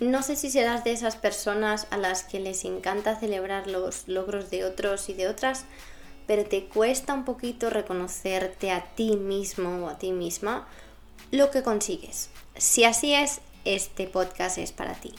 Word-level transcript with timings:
no 0.00 0.22
sé 0.22 0.36
si 0.36 0.50
serás 0.50 0.84
de 0.84 0.92
esas 0.92 1.16
personas 1.16 1.88
a 1.90 1.96
las 1.96 2.22
que 2.22 2.38
les 2.38 2.64
encanta 2.64 3.18
celebrar 3.18 3.66
los 3.66 4.06
logros 4.06 4.48
de 4.50 4.64
otros 4.64 5.08
y 5.08 5.14
de 5.14 5.26
otras, 5.26 5.64
pero 6.26 6.44
te 6.44 6.66
cuesta 6.66 7.14
un 7.14 7.24
poquito 7.24 7.68
reconocerte 7.68 8.70
a 8.70 8.84
ti 8.94 9.16
mismo 9.16 9.86
o 9.86 9.88
a 9.88 9.98
ti 9.98 10.12
misma 10.12 10.68
lo 11.32 11.50
que 11.50 11.62
consigues. 11.62 12.30
Si 12.56 12.84
así 12.84 13.12
es, 13.12 13.40
este 13.64 14.06
podcast 14.06 14.58
es 14.58 14.70
para 14.72 14.94
ti. 14.94 15.12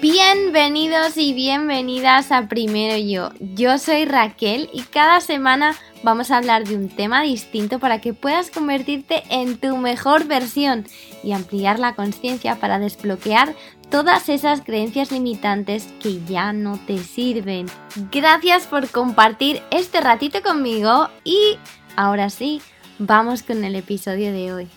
Bienvenidos 0.00 1.16
y 1.16 1.32
bienvenidas 1.32 2.32
a 2.32 2.48
Primero 2.48 2.96
Yo. 2.96 3.30
Yo 3.38 3.78
soy 3.78 4.06
Raquel 4.06 4.68
y 4.72 4.82
cada 4.82 5.20
semana 5.20 5.76
vamos 6.02 6.30
a 6.30 6.38
hablar 6.38 6.64
de 6.64 6.76
un 6.76 6.88
tema 6.88 7.22
distinto 7.22 7.78
para 7.78 8.00
que 8.00 8.14
puedas 8.14 8.50
convertirte 8.50 9.22
en 9.30 9.58
tu 9.58 9.76
mejor 9.76 10.24
versión 10.26 10.86
y 11.22 11.32
ampliar 11.32 11.78
la 11.78 11.94
conciencia 11.94 12.56
para 12.56 12.78
desbloquear 12.78 13.54
todas 13.90 14.28
esas 14.28 14.62
creencias 14.62 15.12
limitantes 15.12 15.86
que 16.00 16.24
ya 16.24 16.52
no 16.52 16.78
te 16.86 16.98
sirven. 16.98 17.66
Gracias 18.10 18.66
por 18.66 18.88
compartir 18.90 19.62
este 19.70 20.00
ratito 20.00 20.42
conmigo 20.42 21.08
y 21.24 21.58
ahora 21.96 22.30
sí, 22.30 22.62
vamos 22.98 23.42
con 23.42 23.64
el 23.64 23.76
episodio 23.76 24.32
de 24.32 24.52
hoy. 24.52 24.70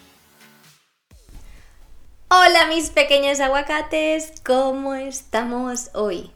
Hola 2.30 2.68
mis 2.68 2.90
pequeños 2.90 3.40
aguacates, 3.40 4.34
¿cómo 4.44 4.94
estamos 4.96 5.90
hoy? 5.94 6.32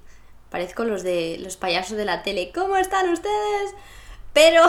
Parezco 0.49 0.83
los 0.83 1.03
de 1.03 1.37
los 1.39 1.57
payasos 1.57 1.97
de 1.97 2.05
la 2.05 2.23
tele. 2.23 2.51
¿Cómo 2.53 2.75
están 2.77 3.09
ustedes? 3.09 3.75
Pero 4.33 4.63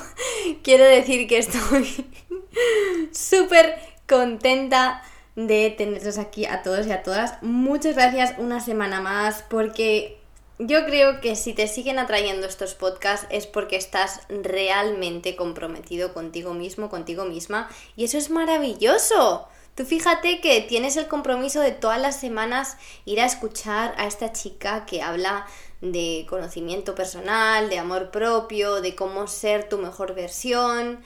quiero 0.62 0.84
decir 0.84 1.26
que 1.28 1.38
estoy 1.38 2.06
súper 3.12 3.78
contenta 4.08 5.02
de 5.36 5.70
tenerlos 5.70 6.18
aquí 6.18 6.44
a 6.44 6.62
todos 6.62 6.86
y 6.86 6.92
a 6.92 7.02
todas. 7.02 7.42
Muchas 7.42 7.94
gracias 7.94 8.34
una 8.38 8.60
semana 8.60 9.00
más 9.00 9.44
porque 9.48 10.18
yo 10.58 10.84
creo 10.84 11.20
que 11.20 11.34
si 11.34 11.54
te 11.54 11.66
siguen 11.66 11.98
atrayendo 11.98 12.46
estos 12.46 12.74
podcasts 12.74 13.26
es 13.30 13.46
porque 13.46 13.76
estás 13.76 14.20
realmente 14.28 15.34
comprometido 15.34 16.12
contigo 16.12 16.54
mismo, 16.54 16.90
contigo 16.90 17.24
misma 17.24 17.68
y 17.96 18.04
eso 18.04 18.18
es 18.18 18.30
maravilloso. 18.30 19.48
Tú 19.74 19.86
fíjate 19.86 20.42
que 20.42 20.60
tienes 20.60 20.98
el 20.98 21.08
compromiso 21.08 21.60
de 21.60 21.72
todas 21.72 21.98
las 21.98 22.20
semanas 22.20 22.76
ir 23.06 23.20
a 23.20 23.24
escuchar 23.24 23.94
a 23.96 24.06
esta 24.06 24.30
chica 24.32 24.84
que 24.84 25.00
habla 25.00 25.46
de 25.82 26.24
conocimiento 26.30 26.94
personal, 26.94 27.68
de 27.68 27.78
amor 27.78 28.10
propio, 28.10 28.80
de 28.80 28.94
cómo 28.94 29.26
ser 29.26 29.68
tu 29.68 29.76
mejor 29.76 30.14
versión. 30.14 31.02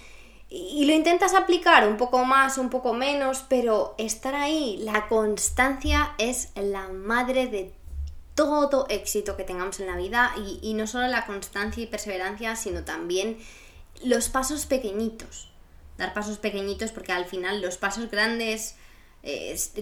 Y 0.48 0.84
lo 0.84 0.92
intentas 0.92 1.34
aplicar 1.34 1.88
un 1.88 1.96
poco 1.96 2.24
más, 2.24 2.56
un 2.58 2.70
poco 2.70 2.92
menos, 2.92 3.44
pero 3.48 3.96
estar 3.98 4.36
ahí, 4.36 4.76
la 4.82 5.08
constancia 5.08 6.14
es 6.18 6.50
la 6.54 6.88
madre 6.88 7.48
de 7.48 7.72
todo 8.36 8.86
éxito 8.88 9.36
que 9.36 9.42
tengamos 9.42 9.80
en 9.80 9.86
la 9.88 9.96
vida 9.96 10.32
y, 10.62 10.74
no 10.74 10.86
solo 10.86 11.08
la 11.08 11.26
constancia 11.26 11.82
y 11.82 11.86
perseverancia, 11.86 12.54
sino 12.54 12.84
también 12.84 13.38
los 14.04 14.28
pasos 14.28 14.66
pequeñitos 14.66 15.50
dar 15.96 16.12
pasos 16.12 16.38
pequeñitos 16.38 16.92
porque 16.92 17.12
al 17.12 17.24
final 17.24 17.62
los 17.62 17.78
pasos 17.78 18.10
grandes 18.10 18.76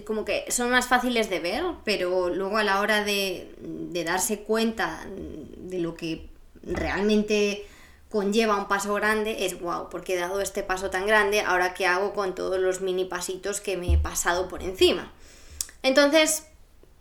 como 0.05 0.25
que 0.25 0.45
son 0.49 0.71
más 0.71 0.87
fáciles 0.87 1.29
de 1.29 1.39
ver, 1.39 1.63
pero 1.83 2.29
luego 2.29 2.57
a 2.57 2.63
la 2.63 2.79
hora 2.81 3.03
de, 3.03 3.53
de 3.59 4.03
darse 4.03 4.41
cuenta 4.41 5.05
de 5.07 5.79
lo 5.79 5.95
que 5.95 6.29
realmente 6.63 7.67
conlleva 8.09 8.57
un 8.57 8.67
paso 8.67 8.93
grande 8.93 9.45
es 9.45 9.59
wow, 9.59 9.89
porque 9.89 10.13
he 10.13 10.17
dado 10.17 10.41
este 10.41 10.63
paso 10.63 10.89
tan 10.89 11.05
grande, 11.05 11.41
ahora 11.41 11.73
qué 11.73 11.85
hago 11.85 12.13
con 12.13 12.33
todos 12.33 12.59
los 12.59 12.81
mini 12.81 13.05
pasitos 13.05 13.61
que 13.61 13.77
me 13.77 13.93
he 13.93 13.97
pasado 13.97 14.47
por 14.47 14.63
encima. 14.63 15.11
Entonces, 15.83 16.47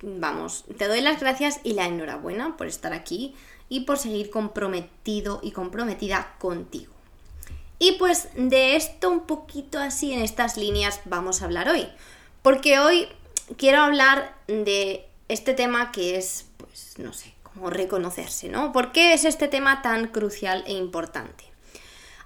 vamos, 0.03 0.65
te 0.77 0.89
doy 0.89 1.01
las 1.01 1.21
gracias 1.21 1.61
y 1.63 1.75
la 1.75 1.87
enhorabuena 1.87 2.57
por 2.57 2.67
estar 2.67 2.93
aquí 2.93 3.35
y 3.69 3.81
por 3.81 3.99
seguir 3.99 4.31
comprometido 4.31 5.41
y 5.43 5.53
comprometida 5.53 6.35
contigo. 6.39 6.93
Y 7.79 7.93
pues 7.93 8.29
de 8.35 8.77
esto 8.77 9.11
un 9.11 9.27
poquito 9.27 9.79
así 9.79 10.13
en 10.13 10.21
estas 10.21 10.57
líneas 10.57 11.01
vamos 11.05 11.43
a 11.43 11.47
hablar 11.47 11.69
hoy. 11.69 11.87
Porque 12.45 12.79
hoy 12.79 13.09
quiero 13.57 13.81
hablar 13.81 14.37
de 14.49 15.07
este 15.29 15.55
tema 15.55 15.93
que 15.93 16.19
es, 16.19 16.45
pues, 16.59 16.99
no 16.99 17.15
sé, 17.15 17.33
como 17.43 17.71
reconocerse, 17.71 18.51
¿no? 18.51 18.71
¿Por 18.71 18.93
qué 18.93 19.15
es 19.15 19.25
este 19.25 19.49
tema 19.49 19.81
tan 19.81 20.09
crucial 20.09 20.63
e 20.67 20.75
importante? 20.75 21.45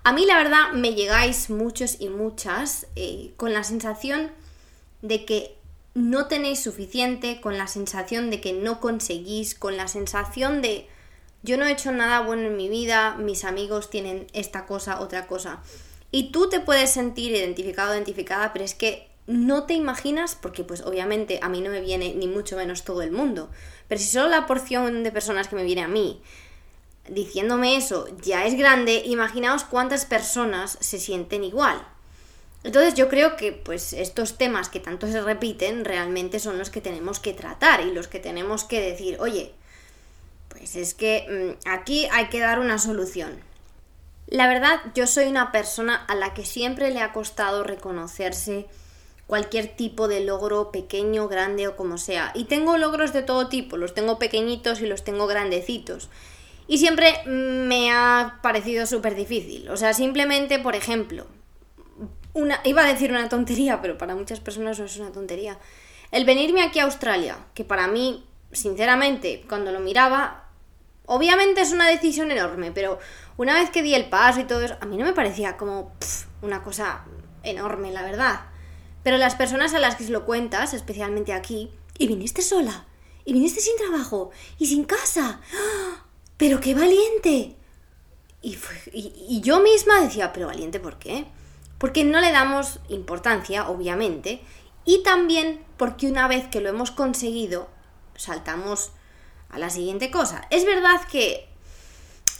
A 0.02 0.12
mí 0.12 0.26
la 0.26 0.36
verdad 0.36 0.72
me 0.72 0.94
llegáis 0.94 1.50
muchos 1.50 2.00
y 2.00 2.08
muchas 2.08 2.88
eh, 2.96 3.30
con 3.36 3.52
la 3.52 3.62
sensación 3.62 4.32
de 5.02 5.24
que 5.24 5.54
no 5.94 6.26
tenéis 6.26 6.64
suficiente, 6.64 7.40
con 7.40 7.56
la 7.56 7.68
sensación 7.68 8.28
de 8.28 8.40
que 8.40 8.52
no 8.52 8.80
conseguís, 8.80 9.54
con 9.54 9.76
la 9.76 9.86
sensación 9.86 10.62
de 10.62 10.88
yo 11.44 11.56
no 11.58 11.64
he 11.64 11.70
hecho 11.70 11.92
nada 11.92 12.22
bueno 12.22 12.48
en 12.48 12.56
mi 12.56 12.68
vida, 12.68 13.14
mis 13.14 13.44
amigos 13.44 13.88
tienen 13.88 14.26
esta 14.32 14.66
cosa, 14.66 14.98
otra 14.98 15.28
cosa. 15.28 15.62
Y 16.10 16.32
tú 16.32 16.48
te 16.48 16.58
puedes 16.58 16.90
sentir 16.90 17.30
identificado, 17.30 17.94
identificada, 17.94 18.52
pero 18.52 18.64
es 18.64 18.74
que 18.74 19.07
no 19.28 19.64
te 19.64 19.74
imaginas, 19.74 20.34
porque 20.34 20.64
pues 20.64 20.80
obviamente 20.80 21.38
a 21.42 21.50
mí 21.50 21.60
no 21.60 21.70
me 21.70 21.82
viene 21.82 22.14
ni 22.14 22.26
mucho 22.26 22.56
menos 22.56 22.82
todo 22.82 23.02
el 23.02 23.12
mundo, 23.12 23.50
pero 23.86 24.00
si 24.00 24.08
solo 24.08 24.30
la 24.30 24.46
porción 24.46 25.04
de 25.04 25.12
personas 25.12 25.48
que 25.48 25.54
me 25.54 25.64
viene 25.64 25.82
a 25.82 25.88
mí 25.88 26.20
diciéndome 27.08 27.76
eso 27.76 28.06
ya 28.22 28.46
es 28.46 28.54
grande, 28.54 29.02
imaginaos 29.04 29.64
cuántas 29.64 30.06
personas 30.06 30.78
se 30.80 30.98
sienten 30.98 31.44
igual. 31.44 31.80
Entonces 32.64 32.94
yo 32.94 33.08
creo 33.08 33.36
que 33.36 33.52
pues 33.52 33.92
estos 33.92 34.36
temas 34.36 34.68
que 34.68 34.80
tanto 34.80 35.06
se 35.06 35.20
repiten 35.20 35.84
realmente 35.84 36.40
son 36.40 36.58
los 36.58 36.70
que 36.70 36.80
tenemos 36.80 37.20
que 37.20 37.32
tratar 37.32 37.82
y 37.82 37.92
los 37.92 38.08
que 38.08 38.18
tenemos 38.18 38.64
que 38.64 38.80
decir, 38.80 39.18
oye, 39.20 39.54
pues 40.48 40.74
es 40.74 40.94
que 40.94 41.56
mm, 41.64 41.68
aquí 41.68 42.08
hay 42.12 42.28
que 42.28 42.40
dar 42.40 42.58
una 42.58 42.78
solución. 42.78 43.38
La 44.26 44.48
verdad, 44.48 44.80
yo 44.94 45.06
soy 45.06 45.26
una 45.26 45.52
persona 45.52 45.96
a 46.08 46.14
la 46.14 46.34
que 46.34 46.44
siempre 46.44 46.90
le 46.90 47.00
ha 47.00 47.12
costado 47.12 47.62
reconocerse 47.62 48.66
cualquier 49.28 49.68
tipo 49.68 50.08
de 50.08 50.20
logro, 50.20 50.72
pequeño, 50.72 51.28
grande 51.28 51.68
o 51.68 51.76
como 51.76 51.98
sea. 51.98 52.32
Y 52.34 52.46
tengo 52.46 52.78
logros 52.78 53.12
de 53.12 53.22
todo 53.22 53.48
tipo, 53.48 53.76
los 53.76 53.94
tengo 53.94 54.18
pequeñitos 54.18 54.80
y 54.80 54.86
los 54.86 55.04
tengo 55.04 55.28
grandecitos. 55.28 56.08
Y 56.66 56.78
siempre 56.78 57.22
me 57.26 57.92
ha 57.92 58.40
parecido 58.42 58.86
súper 58.86 59.14
difícil. 59.14 59.68
O 59.68 59.76
sea, 59.76 59.94
simplemente, 59.94 60.58
por 60.58 60.74
ejemplo, 60.74 61.26
una, 62.32 62.60
iba 62.64 62.82
a 62.82 62.88
decir 62.92 63.10
una 63.12 63.28
tontería, 63.28 63.80
pero 63.80 63.96
para 63.96 64.16
muchas 64.16 64.40
personas 64.40 64.80
no 64.80 64.86
es 64.86 64.96
una 64.96 65.12
tontería. 65.12 65.58
El 66.10 66.24
venirme 66.24 66.62
aquí 66.62 66.80
a 66.80 66.84
Australia, 66.84 67.36
que 67.54 67.64
para 67.64 67.86
mí 67.86 68.24
sinceramente, 68.52 69.44
cuando 69.48 69.72
lo 69.72 69.80
miraba, 69.80 70.44
obviamente 71.06 71.60
es 71.60 71.72
una 71.72 71.86
decisión 71.86 72.30
enorme, 72.30 72.72
pero 72.72 72.98
una 73.36 73.54
vez 73.54 73.70
que 73.70 73.82
di 73.82 73.94
el 73.94 74.08
paso 74.08 74.40
y 74.40 74.44
todo 74.44 74.62
eso, 74.62 74.76
a 74.80 74.86
mí 74.86 74.96
no 74.96 75.04
me 75.04 75.12
parecía 75.12 75.56
como 75.56 75.92
una 76.42 76.62
cosa 76.62 77.04
enorme, 77.42 77.92
la 77.92 78.02
verdad. 78.02 78.40
Pero 79.02 79.16
las 79.16 79.34
personas 79.34 79.74
a 79.74 79.78
las 79.78 79.96
que 79.96 80.04
se 80.04 80.10
lo 80.10 80.24
cuentas, 80.24 80.74
especialmente 80.74 81.32
aquí, 81.32 81.70
y 81.98 82.06
viniste 82.06 82.42
sola, 82.42 82.86
y 83.24 83.32
viniste 83.32 83.60
sin 83.60 83.76
trabajo, 83.76 84.30
y 84.58 84.66
sin 84.66 84.84
casa, 84.84 85.40
pero 86.36 86.60
qué 86.60 86.74
valiente. 86.74 87.56
Y, 88.40 88.56
y 88.92 89.40
yo 89.42 89.60
misma 89.60 90.00
decía, 90.00 90.32
pero 90.32 90.46
valiente, 90.46 90.80
¿por 90.80 90.98
qué? 90.98 91.26
Porque 91.78 92.04
no 92.04 92.20
le 92.20 92.32
damos 92.32 92.80
importancia, 92.88 93.68
obviamente, 93.68 94.42
y 94.84 95.02
también 95.02 95.64
porque 95.76 96.06
una 96.06 96.28
vez 96.28 96.48
que 96.48 96.60
lo 96.60 96.68
hemos 96.68 96.90
conseguido, 96.90 97.68
saltamos 98.16 98.92
a 99.48 99.58
la 99.58 99.70
siguiente 99.70 100.10
cosa. 100.10 100.46
Es 100.50 100.64
verdad 100.64 101.00
que 101.10 101.47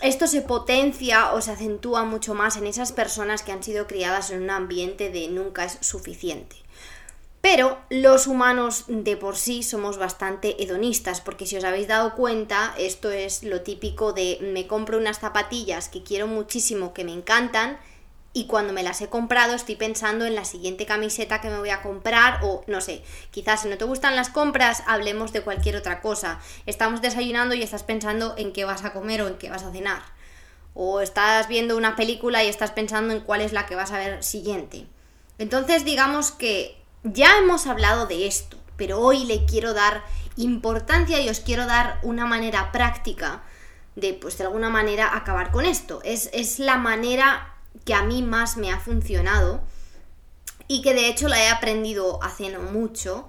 esto 0.00 0.26
se 0.26 0.42
potencia 0.42 1.32
o 1.32 1.40
se 1.40 1.50
acentúa 1.50 2.04
mucho 2.04 2.34
más 2.34 2.56
en 2.56 2.66
esas 2.66 2.92
personas 2.92 3.42
que 3.42 3.52
han 3.52 3.62
sido 3.62 3.86
criadas 3.86 4.30
en 4.30 4.42
un 4.42 4.50
ambiente 4.50 5.10
de 5.10 5.28
nunca 5.28 5.64
es 5.64 5.78
suficiente. 5.80 6.56
Pero 7.40 7.78
los 7.88 8.26
humanos 8.26 8.84
de 8.88 9.16
por 9.16 9.36
sí 9.36 9.62
somos 9.62 9.96
bastante 9.96 10.62
hedonistas, 10.62 11.20
porque 11.20 11.46
si 11.46 11.56
os 11.56 11.64
habéis 11.64 11.86
dado 11.88 12.14
cuenta, 12.14 12.74
esto 12.78 13.10
es 13.10 13.42
lo 13.42 13.62
típico 13.62 14.12
de 14.12 14.38
me 14.40 14.66
compro 14.66 14.98
unas 14.98 15.20
zapatillas 15.20 15.88
que 15.88 16.02
quiero 16.02 16.26
muchísimo, 16.26 16.92
que 16.92 17.04
me 17.04 17.12
encantan, 17.12 17.78
y 18.32 18.46
cuando 18.46 18.72
me 18.72 18.82
las 18.82 19.00
he 19.00 19.08
comprado 19.08 19.54
estoy 19.54 19.76
pensando 19.76 20.26
en 20.26 20.34
la 20.34 20.44
siguiente 20.44 20.86
camiseta 20.86 21.40
que 21.40 21.48
me 21.48 21.58
voy 21.58 21.70
a 21.70 21.82
comprar 21.82 22.40
o 22.42 22.62
no 22.66 22.80
sé, 22.80 23.02
quizás 23.30 23.62
si 23.62 23.68
no 23.68 23.78
te 23.78 23.84
gustan 23.84 24.16
las 24.16 24.28
compras 24.28 24.82
hablemos 24.86 25.32
de 25.32 25.42
cualquier 25.42 25.76
otra 25.76 26.00
cosa. 26.00 26.38
Estamos 26.66 27.00
desayunando 27.00 27.54
y 27.54 27.62
estás 27.62 27.82
pensando 27.82 28.34
en 28.36 28.52
qué 28.52 28.64
vas 28.64 28.84
a 28.84 28.92
comer 28.92 29.22
o 29.22 29.28
en 29.28 29.38
qué 29.38 29.50
vas 29.50 29.62
a 29.62 29.72
cenar. 29.72 30.02
O 30.74 31.00
estás 31.00 31.48
viendo 31.48 31.76
una 31.76 31.96
película 31.96 32.44
y 32.44 32.48
estás 32.48 32.70
pensando 32.70 33.12
en 33.12 33.20
cuál 33.20 33.40
es 33.40 33.52
la 33.52 33.66
que 33.66 33.74
vas 33.74 33.92
a 33.92 33.98
ver 33.98 34.22
siguiente. 34.22 34.86
Entonces 35.38 35.84
digamos 35.84 36.30
que 36.30 36.80
ya 37.02 37.38
hemos 37.38 37.66
hablado 37.66 38.06
de 38.06 38.26
esto, 38.26 38.56
pero 38.76 39.00
hoy 39.00 39.24
le 39.24 39.46
quiero 39.46 39.72
dar 39.72 40.04
importancia 40.36 41.20
y 41.20 41.28
os 41.28 41.40
quiero 41.40 41.66
dar 41.66 41.98
una 42.02 42.26
manera 42.26 42.70
práctica 42.70 43.42
de, 43.96 44.14
pues 44.14 44.38
de 44.38 44.44
alguna 44.44 44.68
manera, 44.68 45.16
acabar 45.16 45.50
con 45.50 45.64
esto. 45.64 46.00
Es, 46.04 46.30
es 46.32 46.60
la 46.60 46.76
manera 46.76 47.57
que 47.84 47.94
a 47.94 48.02
mí 48.02 48.22
más 48.22 48.56
me 48.56 48.70
ha 48.70 48.78
funcionado 48.78 49.60
y 50.66 50.82
que 50.82 50.94
de 50.94 51.08
hecho 51.08 51.28
la 51.28 51.42
he 51.42 51.48
aprendido 51.48 52.22
hace 52.22 52.50
no 52.50 52.60
mucho 52.60 53.28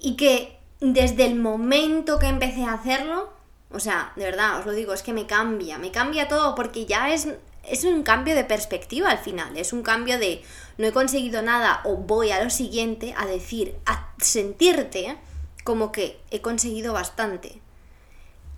y 0.00 0.16
que 0.16 0.58
desde 0.80 1.24
el 1.24 1.36
momento 1.36 2.18
que 2.18 2.26
empecé 2.26 2.64
a 2.64 2.74
hacerlo, 2.74 3.32
o 3.70 3.78
sea, 3.78 4.12
de 4.16 4.24
verdad, 4.24 4.58
os 4.58 4.66
lo 4.66 4.72
digo, 4.72 4.92
es 4.92 5.02
que 5.02 5.12
me 5.12 5.26
cambia, 5.26 5.78
me 5.78 5.92
cambia 5.92 6.26
todo 6.26 6.56
porque 6.56 6.86
ya 6.86 7.12
es, 7.12 7.28
es 7.62 7.84
un 7.84 8.02
cambio 8.02 8.34
de 8.34 8.44
perspectiva 8.44 9.10
al 9.10 9.18
final, 9.18 9.56
es 9.56 9.72
un 9.72 9.82
cambio 9.82 10.18
de 10.18 10.42
no 10.78 10.86
he 10.86 10.92
conseguido 10.92 11.40
nada 11.42 11.80
o 11.84 11.96
voy 11.96 12.32
a 12.32 12.42
lo 12.42 12.50
siguiente 12.50 13.14
a 13.16 13.26
decir, 13.26 13.76
a 13.86 14.12
sentirte 14.18 15.16
como 15.62 15.92
que 15.92 16.20
he 16.30 16.40
conseguido 16.40 16.92
bastante. 16.92 17.60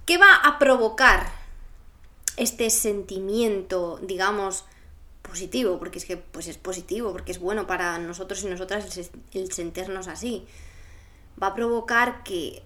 ¿Qué 0.07 0.17
va 0.17 0.35
a 0.35 0.59
provocar 0.59 1.31
este 2.37 2.71
sentimiento, 2.71 3.99
digamos, 4.03 4.65
positivo? 5.29 5.79
Porque 5.79 5.99
es 5.99 6.05
que 6.05 6.17
pues 6.17 6.47
es 6.47 6.57
positivo, 6.57 7.13
porque 7.13 7.33
es 7.33 7.41
bueno 7.41 7.67
para 7.67 7.99
nosotros 7.99 8.43
y 8.45 8.47
nosotras 8.47 9.11
el, 9.33 9.53
sentirnos 9.53 10.07
así. 10.07 10.47
Va 11.43 11.49
a 11.49 11.55
provocar 11.55 12.23
que 12.23 12.63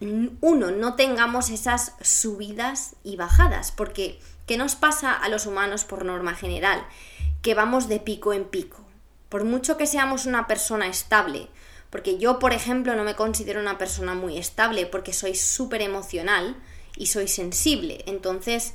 uno, 0.00 0.70
no 0.70 0.94
tengamos 0.94 1.50
esas 1.50 1.92
subidas 2.00 2.96
y 3.02 3.16
bajadas, 3.16 3.72
porque 3.72 4.18
¿qué 4.46 4.56
nos 4.56 4.74
pasa 4.74 5.12
a 5.12 5.28
los 5.28 5.46
humanos 5.46 5.84
por 5.84 6.04
norma 6.04 6.34
general? 6.34 6.86
Que 7.42 7.54
vamos 7.54 7.88
de 7.88 8.00
pico 8.00 8.32
en 8.32 8.44
pico. 8.44 8.84
Por 9.28 9.44
mucho 9.44 9.76
que 9.76 9.86
seamos 9.86 10.24
una 10.26 10.46
persona 10.46 10.86
estable, 10.86 11.48
porque 11.90 12.18
yo, 12.18 12.38
por 12.38 12.52
ejemplo, 12.52 12.94
no 12.94 13.04
me 13.04 13.14
considero 13.14 13.60
una 13.60 13.78
persona 13.78 14.14
muy 14.14 14.38
estable 14.38 14.86
porque 14.86 15.12
soy 15.12 15.34
súper 15.34 15.82
emocional 15.82 16.56
y 16.96 17.06
soy 17.06 17.28
sensible. 17.28 18.04
Entonces, 18.06 18.74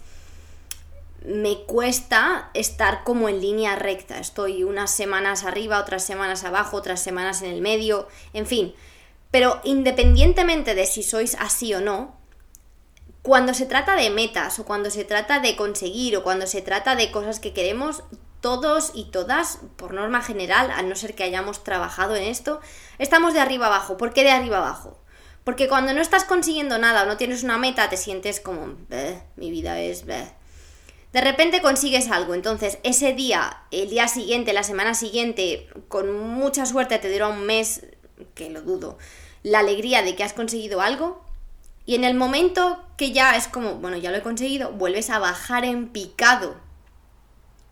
me 1.25 1.63
cuesta 1.63 2.50
estar 2.53 3.03
como 3.03 3.29
en 3.29 3.41
línea 3.41 3.75
recta. 3.75 4.19
Estoy 4.19 4.63
unas 4.63 4.91
semanas 4.91 5.44
arriba, 5.44 5.79
otras 5.79 6.03
semanas 6.03 6.44
abajo, 6.44 6.77
otras 6.77 7.01
semanas 7.01 7.41
en 7.41 7.51
el 7.51 7.62
medio, 7.62 8.07
en 8.33 8.45
fin. 8.45 8.73
Pero 9.29 9.62
independientemente 9.63 10.75
de 10.75 10.85
si 10.85 11.03
sois 11.03 11.35
así 11.39 11.73
o 11.73 11.81
no, 11.81 12.15
cuando 13.21 13.53
se 13.53 13.68
trata 13.68 13.95
de 13.95 14.09
metas 14.09 14.57
o 14.59 14.65
cuando 14.65 14.89
se 14.89 15.06
trata 15.06 15.39
de 15.39 15.56
conseguir 15.56 16.18
o 16.18 16.23
cuando 16.23 16.47
se 16.47 16.62
trata 16.62 16.95
de 16.95 17.12
cosas 17.12 17.39
que 17.39 17.53
queremos, 17.53 18.03
todos 18.41 18.91
y 18.95 19.06
todas, 19.06 19.59
por 19.77 19.94
norma 19.94 20.23
general, 20.23 20.71
a 20.71 20.81
no 20.81 20.95
ser 20.95 21.13
que 21.13 21.23
hayamos 21.23 21.63
trabajado 21.63 22.15
en 22.15 22.23
esto, 22.23 22.59
estamos 22.97 23.33
de 23.33 23.39
arriba 23.39 23.68
abajo. 23.68 23.97
¿Por 23.97 24.12
qué 24.12 24.23
de 24.23 24.31
arriba 24.31 24.57
abajo? 24.57 25.00
Porque 25.44 25.68
cuando 25.68 25.94
no 25.94 26.01
estás 26.01 26.23
consiguiendo 26.23 26.79
nada 26.79 27.03
o 27.03 27.06
no 27.06 27.18
tienes 27.18 27.44
una 27.44 27.59
meta, 27.59 27.89
te 27.89 27.97
sientes 27.97 28.39
como, 28.39 28.75
mi 29.35 29.51
vida 29.51 29.79
es... 29.79 30.03
De 31.13 31.21
repente 31.21 31.61
consigues 31.61 32.09
algo, 32.09 32.33
entonces 32.33 32.77
ese 32.83 33.13
día, 33.13 33.63
el 33.71 33.89
día 33.89 34.07
siguiente, 34.07 34.53
la 34.53 34.63
semana 34.63 34.93
siguiente, 34.93 35.67
con 35.89 36.17
mucha 36.17 36.65
suerte 36.65 36.99
te 36.99 37.11
dura 37.11 37.27
un 37.27 37.45
mes, 37.45 37.85
que 38.33 38.49
lo 38.49 38.61
dudo, 38.61 38.97
la 39.43 39.59
alegría 39.59 40.03
de 40.03 40.15
que 40.15 40.23
has 40.23 40.33
conseguido 40.33 40.79
algo, 40.79 41.21
y 41.85 41.95
en 41.95 42.05
el 42.05 42.13
momento 42.13 42.81
que 42.95 43.11
ya 43.11 43.35
es 43.35 43.47
como, 43.47 43.75
bueno, 43.75 43.97
ya 43.97 44.11
lo 44.11 44.17
he 44.17 44.21
conseguido, 44.21 44.71
vuelves 44.71 45.09
a 45.09 45.19
bajar 45.19 45.65
en 45.65 45.89
picado 45.89 46.55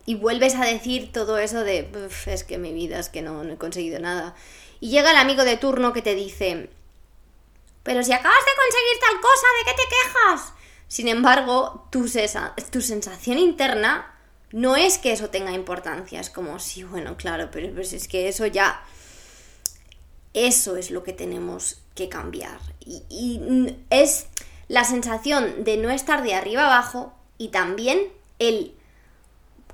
y 0.06 0.16
vuelves 0.16 0.56
a 0.56 0.66
decir 0.66 1.12
todo 1.14 1.38
eso 1.38 1.64
de, 1.64 1.88
es 2.26 2.44
que 2.44 2.58
mi 2.58 2.74
vida 2.74 3.00
es 3.00 3.10
que 3.10 3.22
no, 3.22 3.44
he 3.44 3.58
conseguido 3.58 4.00
nada. 4.00 4.36
Y 4.80 4.90
llega 4.90 5.12
el 5.12 5.18
amigo 5.18 5.44
de 5.44 5.56
turno 5.56 5.94
que 5.94 6.02
te 6.02 6.16
dice, 6.16 6.70
pero 7.84 8.04
si 8.04 8.12
acabas 8.12 8.40
de 8.40 8.52
conseguir 8.58 9.00
tal 9.00 9.22
cosa, 9.22 9.48
¿de 9.60 9.66
qué 9.66 9.78
te 9.78 9.90
quejas? 9.90 10.54
Sin 10.90 11.08
embargo, 11.08 11.88
tu, 11.92 12.10
tu 12.72 12.82
sensación 12.82 13.38
interna 13.38 14.12
no 14.52 14.76
es 14.76 14.98
que 14.98 15.14
eso 15.14 15.30
tenga 15.30 15.52
importancia, 15.54 16.20
es 16.20 16.32
como, 16.32 16.58
sí, 16.58 16.84
bueno, 16.84 17.16
claro, 17.16 17.50
pero 17.52 17.74
pues 17.74 17.94
es 17.94 18.08
que 18.10 18.28
eso 18.28 18.46
ya... 18.46 18.84
Eso 20.34 20.78
es 20.78 20.92
lo 20.92 21.04
que 21.04 21.14
tenemos 21.14 21.82
que 21.96 22.08
cambiar. 22.10 22.60
Y, 22.80 23.04
y 23.10 23.78
es 23.90 24.28
la 24.68 24.84
sensación 24.84 25.64
de 25.64 25.78
no 25.78 25.90
estar 25.90 26.22
de 26.24 26.36
arriba 26.36 26.66
abajo 26.66 27.14
y 27.38 27.50
también 27.50 28.00
el 28.38 28.76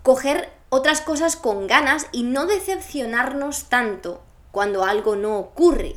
coger 0.01 0.50
otras 0.69 1.01
cosas 1.01 1.35
con 1.35 1.67
ganas 1.67 2.07
y 2.12 2.23
no 2.23 2.45
decepcionarnos 2.45 3.65
tanto 3.65 4.21
cuando 4.51 4.83
algo 4.83 5.15
no 5.15 5.38
ocurre. 5.38 5.95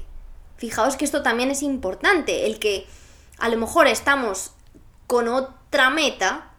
Fijaos 0.56 0.96
que 0.96 1.04
esto 1.04 1.22
también 1.22 1.50
es 1.50 1.62
importante, 1.62 2.46
el 2.46 2.58
que 2.58 2.86
a 3.38 3.48
lo 3.48 3.56
mejor 3.56 3.86
estamos 3.86 4.52
con 5.08 5.26
otra 5.26 5.90
meta 5.90 6.52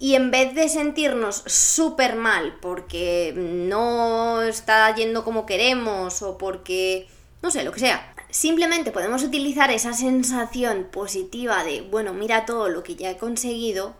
y 0.00 0.14
en 0.14 0.32
vez 0.32 0.54
de 0.54 0.68
sentirnos 0.68 1.44
súper 1.46 2.16
mal 2.16 2.56
porque 2.60 3.32
no 3.36 4.42
está 4.42 4.92
yendo 4.94 5.22
como 5.22 5.46
queremos 5.46 6.22
o 6.22 6.38
porque, 6.38 7.06
no 7.42 7.50
sé, 7.52 7.62
lo 7.62 7.70
que 7.70 7.80
sea, 7.80 8.14
simplemente 8.30 8.90
podemos 8.90 9.22
utilizar 9.22 9.70
esa 9.70 9.92
sensación 9.92 10.88
positiva 10.90 11.62
de, 11.62 11.82
bueno, 11.82 12.14
mira 12.14 12.46
todo 12.46 12.70
lo 12.70 12.82
que 12.82 12.96
ya 12.96 13.10
he 13.10 13.18
conseguido 13.18 13.94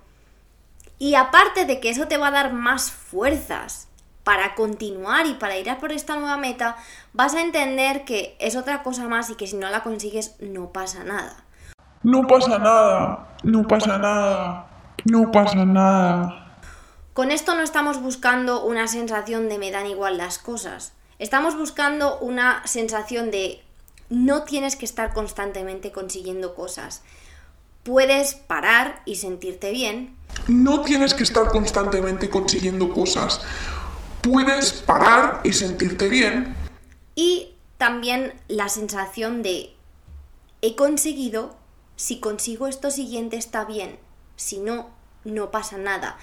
y 0.98 1.14
aparte 1.14 1.66
de 1.66 1.80
que 1.80 1.90
eso 1.90 2.08
te 2.08 2.16
va 2.16 2.28
a 2.28 2.32
dar 2.32 2.54
más 2.54 2.90
fuerzas 2.90 3.88
para 4.24 4.54
continuar 4.54 5.26
y 5.26 5.34
para 5.34 5.58
ir 5.58 5.68
a 5.68 5.78
por 5.78 5.92
esta 5.92 6.16
nueva 6.16 6.38
meta, 6.38 6.76
vas 7.12 7.34
a 7.34 7.42
entender 7.42 8.04
que 8.04 8.36
es 8.38 8.56
otra 8.56 8.82
cosa 8.82 9.06
más 9.08 9.28
y 9.28 9.34
que 9.34 9.46
si 9.46 9.56
no 9.56 9.68
la 9.68 9.82
consigues 9.82 10.36
no 10.40 10.72
pasa 10.72 11.04
nada. 11.04 11.44
No 12.02 12.26
pasa 12.26 12.58
nada, 12.58 13.28
no 13.42 13.66
pasa 13.68 13.98
nada, 13.98 14.66
no 15.04 15.30
pasa 15.30 15.64
nada. 15.64 16.56
Con 17.12 17.30
esto 17.30 17.54
no 17.54 17.62
estamos 17.62 18.00
buscando 18.00 18.64
una 18.64 18.88
sensación 18.88 19.48
de 19.48 19.58
me 19.58 19.70
dan 19.70 19.86
igual 19.86 20.16
las 20.16 20.38
cosas. 20.38 20.94
Estamos 21.18 21.56
buscando 21.56 22.18
una 22.20 22.66
sensación 22.66 23.30
de 23.30 23.62
no 24.08 24.44
tienes 24.44 24.76
que 24.76 24.86
estar 24.86 25.12
constantemente 25.12 25.92
consiguiendo 25.92 26.54
cosas. 26.54 27.02
Puedes 27.82 28.34
parar 28.34 29.02
y 29.04 29.16
sentirte 29.16 29.70
bien, 29.70 30.16
no 30.48 30.82
tienes 30.82 31.14
que 31.14 31.22
estar 31.22 31.48
constantemente 31.48 32.30
consiguiendo 32.30 32.92
cosas. 32.92 33.40
Puedes 34.22 34.72
parar 34.72 35.40
y 35.44 35.52
sentirte 35.52 36.08
bien. 36.08 36.54
Y 37.14 37.54
también 37.78 38.34
la 38.48 38.68
sensación 38.68 39.42
de 39.42 39.74
he 40.62 40.76
conseguido, 40.76 41.56
si 42.00 42.18
consigo 42.18 42.66
esto 42.66 42.90
siguiente 42.90 43.36
está 43.36 43.66
bien, 43.66 43.98
si 44.34 44.58
no, 44.58 44.88
no 45.24 45.50
pasa 45.50 45.76
nada. 45.76 46.16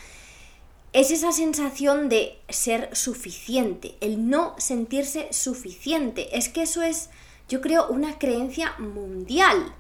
Es 0.92 1.12
esa 1.12 1.32
sensación 1.32 2.10
de 2.10 2.42
ser 2.50 2.90
suficiente, 2.96 3.96
el 4.02 4.28
no 4.28 4.56
sentirse 4.58 5.32
suficiente. 5.32 6.36
Es 6.36 6.50
que 6.50 6.64
eso 6.64 6.82
es, 6.82 7.12
yo 7.48 7.62
creo, 7.62 7.88
una 7.90 8.18
creencia 8.18 8.74
mundial. 8.80 9.72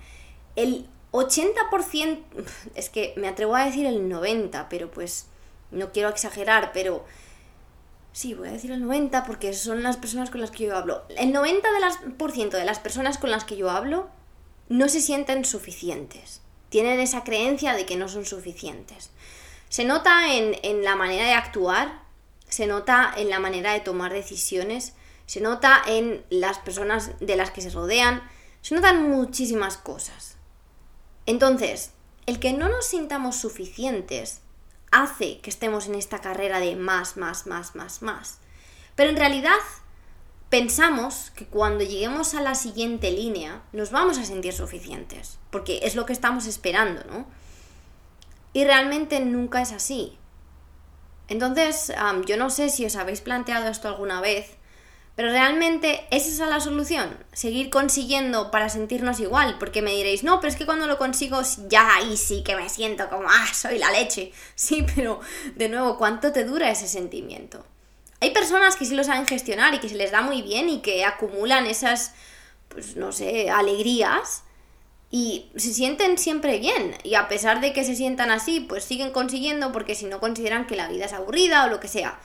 El 0.56 0.86
80%, 1.14 2.20
es 2.76 2.92
que 2.92 3.16
me 3.18 3.28
atrevo 3.28 3.56
a 3.56 3.66
decir 3.66 3.88
el 3.88 4.08
90%, 4.08 4.68
pero 4.70 4.92
pues 4.92 5.26
no 5.72 5.92
quiero 5.92 6.10
exagerar, 6.10 6.74
pero 6.76 7.06
sí, 8.12 8.36
voy 8.36 8.50
a 8.50 8.52
decir 8.52 8.70
el 8.70 8.84
90% 8.84 9.26
porque 9.26 9.52
son 9.54 9.82
las 9.82 9.98
personas 9.98 10.30
con 10.30 10.42
las 10.42 10.52
que 10.52 10.66
yo 10.66 10.78
hablo. 10.78 11.02
El 11.18 11.34
90% 11.34 12.50
de 12.52 12.66
las 12.66 12.78
personas 12.78 13.18
con 13.18 13.32
las 13.32 13.46
que 13.46 13.58
yo 13.58 13.72
hablo 13.72 14.16
no 14.70 14.90
se 14.90 15.02
sienten 15.02 15.46
suficientes. 15.46 16.42
Tienen 16.70 17.00
esa 17.00 17.24
creencia 17.24 17.74
de 17.74 17.86
que 17.86 17.96
no 17.96 18.10
son 18.10 18.26
suficientes. 18.26 19.12
Se 19.70 19.86
nota 19.86 20.34
en, 20.34 20.58
en 20.64 20.84
la 20.84 20.96
manera 20.96 21.26
de 21.26 21.34
actuar, 21.34 22.04
se 22.48 22.68
nota 22.68 23.14
en 23.16 23.30
la 23.30 23.40
manera 23.40 23.74
de 23.74 23.80
tomar 23.80 24.14
decisiones, 24.14 24.94
se 25.26 25.42
nota 25.42 25.82
en 25.86 26.26
las 26.30 26.60
personas 26.60 27.12
de 27.20 27.36
las 27.36 27.52
que 27.52 27.62
se 27.62 27.70
rodean, 27.70 28.24
se 28.62 28.76
notan 28.76 29.10
muchísimas 29.10 29.78
cosas. 29.78 30.38
Entonces, 31.26 31.92
el 32.26 32.40
que 32.40 32.54
no 32.54 32.70
nos 32.70 32.86
sintamos 32.86 33.36
suficientes 33.36 34.42
hace 34.92 35.40
que 35.40 35.50
estemos 35.50 35.88
en 35.88 35.96
esta 35.96 36.20
carrera 36.20 36.60
de 36.60 36.76
más, 36.76 37.18
más, 37.18 37.48
más, 37.48 37.76
más, 37.76 38.02
más. 38.02 38.40
Pero 38.96 39.10
en 39.10 39.18
realidad 39.18 39.58
pensamos 40.50 41.32
que 41.36 41.46
cuando 41.46 41.84
lleguemos 41.84 42.34
a 42.34 42.42
la 42.42 42.56
siguiente 42.56 43.12
línea 43.12 43.64
nos 43.74 43.92
vamos 43.92 44.18
a 44.18 44.26
sentir 44.26 44.54
suficientes, 44.54 45.40
porque 45.50 45.80
es 45.84 45.96
lo 45.96 46.06
que 46.06 46.14
estamos 46.14 46.46
esperando, 46.48 47.04
¿no? 47.06 47.26
Y 48.54 48.64
realmente 48.64 49.20
nunca 49.20 49.62
es 49.62 49.72
así. 49.72 50.18
Entonces, 51.28 51.92
yo 52.26 52.38
no 52.38 52.50
sé 52.50 52.70
si 52.70 52.86
os 52.86 52.96
habéis 52.96 53.22
planteado 53.22 53.68
esto 53.68 53.90
alguna 53.90 54.22
vez, 54.22 54.52
pero 55.18 55.30
realmente 55.30 56.08
¿es 56.12 56.28
esa 56.28 56.46
la 56.46 56.60
solución? 56.60 57.18
Seguir 57.34 57.70
consiguiendo 57.70 58.50
para 58.52 58.70
sentirnos 58.70 59.20
igual, 59.20 59.58
porque 59.60 59.82
me 59.82 59.92
diréis, 59.92 60.24
no, 60.24 60.40
pero 60.40 60.50
es 60.50 60.56
que 60.56 60.66
cuando 60.66 60.88
lo 60.88 60.98
consigo 60.98 61.42
ya 61.68 61.96
ahí 61.96 62.16
sí 62.16 62.44
que 62.44 62.56
me 62.56 62.70
siento 62.70 63.10
como, 63.10 63.28
ah, 63.28 63.48
soy 63.54 63.80
la 63.80 63.92
leche. 63.92 64.32
Sí, 64.56 64.86
pero 64.96 65.20
de 65.56 65.70
nuevo, 65.70 65.98
¿cuánto 65.98 66.32
te 66.32 66.46
dura 66.46 66.72
ese 66.72 66.88
sentimiento? 66.88 67.66
Hay 68.20 68.32
personas 68.32 68.76
que 68.76 68.86
sí 68.86 68.96
lo 68.96 69.04
saben 69.04 69.28
gestionar 69.28 69.74
y 69.74 69.80
que 69.80 69.90
se 69.90 69.96
les 69.96 70.12
da 70.12 70.22
muy 70.22 70.42
bien 70.42 70.70
y 70.70 70.82
que 70.82 71.06
acumulan 71.06 71.68
esas, 71.68 72.14
pues 72.70 72.96
no 72.96 73.12
sé, 73.12 73.50
alegrías 73.50 74.44
y 75.12 75.50
se 75.56 75.74
sienten 75.74 76.18
siempre 76.18 76.60
bien. 76.60 76.98
Y 77.04 77.16
a 77.16 77.28
pesar 77.28 77.62
de 77.62 77.74
que 77.74 77.84
se 77.84 77.96
sientan 77.96 78.32
así, 78.32 78.60
pues 78.60 78.84
siguen 78.84 79.12
consiguiendo 79.12 79.72
porque 79.72 79.96
si 79.96 80.06
no 80.06 80.20
consideran 80.20 80.68
que 80.68 80.76
la 80.76 80.88
vida 80.88 81.06
es 81.06 81.14
aburrida 81.14 81.66
o 81.66 81.70
lo 81.70 81.80
que 81.80 81.88
sea. 81.88 82.20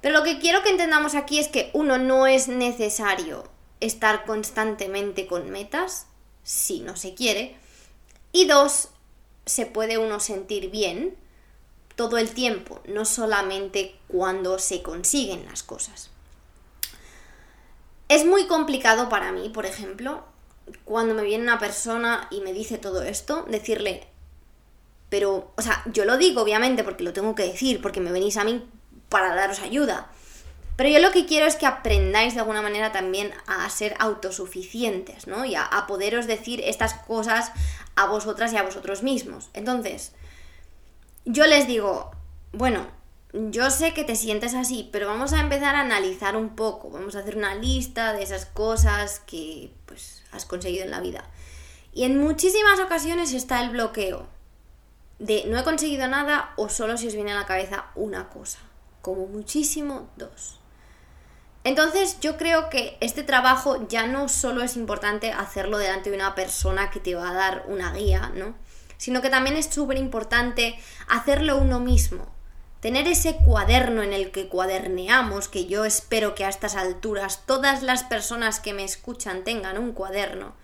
Pero 0.00 0.18
lo 0.18 0.24
que 0.24 0.38
quiero 0.38 0.62
que 0.62 0.70
entendamos 0.70 1.14
aquí 1.14 1.38
es 1.38 1.48
que 1.48 1.70
uno 1.72 1.98
no 1.98 2.26
es 2.26 2.48
necesario 2.48 3.48
estar 3.80 4.24
constantemente 4.24 5.26
con 5.26 5.50
metas 5.50 6.06
si 6.42 6.80
no 6.80 6.96
se 6.96 7.14
quiere. 7.14 7.56
Y 8.32 8.46
dos, 8.46 8.88
se 9.46 9.66
puede 9.66 9.98
uno 9.98 10.20
sentir 10.20 10.70
bien 10.70 11.16
todo 11.98 12.16
el 12.16 12.30
tiempo, 12.30 12.80
no 12.86 13.04
solamente 13.04 13.96
cuando 14.06 14.60
se 14.60 14.82
consiguen 14.82 15.44
las 15.46 15.64
cosas. 15.64 16.10
Es 18.08 18.24
muy 18.24 18.46
complicado 18.46 19.08
para 19.08 19.32
mí, 19.32 19.48
por 19.48 19.66
ejemplo, 19.66 20.22
cuando 20.84 21.12
me 21.12 21.24
viene 21.24 21.42
una 21.42 21.58
persona 21.58 22.28
y 22.30 22.40
me 22.40 22.52
dice 22.52 22.78
todo 22.78 23.02
esto, 23.02 23.44
decirle, 23.48 24.06
pero, 25.08 25.50
o 25.56 25.60
sea, 25.60 25.82
yo 25.86 26.04
lo 26.04 26.18
digo 26.18 26.42
obviamente 26.42 26.84
porque 26.84 27.02
lo 27.02 27.12
tengo 27.12 27.34
que 27.34 27.42
decir, 27.42 27.82
porque 27.82 27.98
me 27.98 28.12
venís 28.12 28.36
a 28.36 28.44
mí 28.44 28.64
para 29.08 29.34
daros 29.34 29.58
ayuda. 29.58 30.06
Pero 30.76 30.90
yo 30.90 31.00
lo 31.00 31.10
que 31.10 31.26
quiero 31.26 31.46
es 31.46 31.56
que 31.56 31.66
aprendáis 31.66 32.34
de 32.34 32.40
alguna 32.40 32.62
manera 32.62 32.92
también 32.92 33.32
a 33.48 33.68
ser 33.70 33.96
autosuficientes, 33.98 35.26
¿no? 35.26 35.44
Y 35.44 35.56
a, 35.56 35.64
a, 35.64 35.88
poderos 35.88 36.28
decir 36.28 36.60
estas 36.64 36.94
cosas 36.94 37.50
a 37.96 38.06
vosotras 38.06 38.52
y 38.52 38.56
a 38.56 38.62
vosotros 38.62 39.02
mismos. 39.02 39.50
Entonces, 39.52 40.12
yo 41.28 41.46
les 41.46 41.66
digo, 41.66 42.10
bueno, 42.52 42.86
yo 43.32 43.70
sé 43.70 43.92
que 43.92 44.04
te 44.04 44.16
sientes 44.16 44.54
así, 44.54 44.88
pero 44.90 45.06
vamos 45.06 45.34
a 45.34 45.40
empezar 45.40 45.74
a 45.74 45.82
analizar 45.82 46.36
un 46.36 46.56
poco. 46.56 46.90
Vamos 46.90 47.14
a 47.14 47.20
hacer 47.20 47.36
una 47.36 47.54
lista 47.54 48.14
de 48.14 48.22
esas 48.22 48.46
cosas 48.46 49.20
que, 49.20 49.70
pues, 49.84 50.24
has 50.32 50.46
conseguido 50.46 50.84
en 50.84 50.90
la 50.90 51.00
vida. 51.00 51.28
Y 51.92 52.04
en 52.04 52.18
muchísimas 52.18 52.80
ocasiones 52.80 53.34
está 53.34 53.62
el 53.62 53.70
bloqueo 53.70 54.26
de 55.18 55.44
no 55.46 55.58
he 55.58 55.64
conseguido 55.64 56.06
nada 56.08 56.54
o 56.56 56.68
solo 56.68 56.96
si 56.96 57.08
os 57.08 57.14
viene 57.14 57.32
a 57.32 57.40
la 57.40 57.46
cabeza 57.46 57.86
una 57.94 58.28
cosa 58.30 58.60
como 59.02 59.26
muchísimo 59.26 60.08
dos. 60.16 60.60
Entonces 61.64 62.20
yo 62.20 62.36
creo 62.36 62.70
que 62.70 62.96
este 63.00 63.24
trabajo 63.24 63.86
ya 63.88 64.06
no 64.06 64.28
solo 64.28 64.62
es 64.62 64.76
importante 64.76 65.32
hacerlo 65.32 65.76
delante 65.76 66.10
de 66.10 66.16
una 66.16 66.34
persona 66.34 66.90
que 66.90 67.00
te 67.00 67.14
va 67.14 67.30
a 67.30 67.34
dar 67.34 67.64
una 67.68 67.92
guía, 67.92 68.32
¿no? 68.34 68.54
Sino 68.98 69.22
que 69.22 69.30
también 69.30 69.56
es 69.56 69.66
súper 69.66 69.96
importante 69.96 70.78
hacerlo 71.08 71.56
uno 71.56 71.80
mismo. 71.80 72.30
Tener 72.80 73.08
ese 73.08 73.36
cuaderno 73.36 74.02
en 74.02 74.12
el 74.12 74.30
que 74.30 74.48
cuaderneamos, 74.48 75.48
que 75.48 75.66
yo 75.66 75.84
espero 75.84 76.34
que 76.34 76.44
a 76.44 76.48
estas 76.48 76.76
alturas 76.76 77.44
todas 77.46 77.82
las 77.82 78.04
personas 78.04 78.60
que 78.60 78.74
me 78.74 78.84
escuchan 78.84 79.42
tengan 79.42 79.78
un 79.78 79.92
cuaderno. 79.92 80.54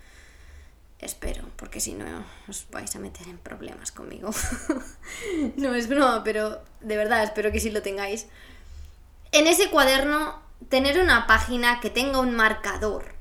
Espero, 0.99 1.43
porque 1.57 1.81
si 1.81 1.93
no 1.93 2.05
os 2.47 2.67
vais 2.71 2.95
a 2.95 2.99
meter 2.99 3.27
en 3.27 3.37
problemas 3.37 3.91
conmigo. 3.91 4.31
no 5.57 5.75
es 5.75 5.89
broma, 5.89 6.23
pero 6.23 6.63
de 6.79 6.95
verdad 6.95 7.23
espero 7.23 7.51
que 7.51 7.59
sí 7.59 7.69
lo 7.69 7.81
tengáis. 7.81 8.27
En 9.33 9.45
ese 9.45 9.69
cuaderno, 9.69 10.39
tener 10.69 10.99
una 10.99 11.27
página 11.27 11.81
que 11.81 11.89
tenga 11.89 12.19
un 12.19 12.33
marcador. 12.33 13.13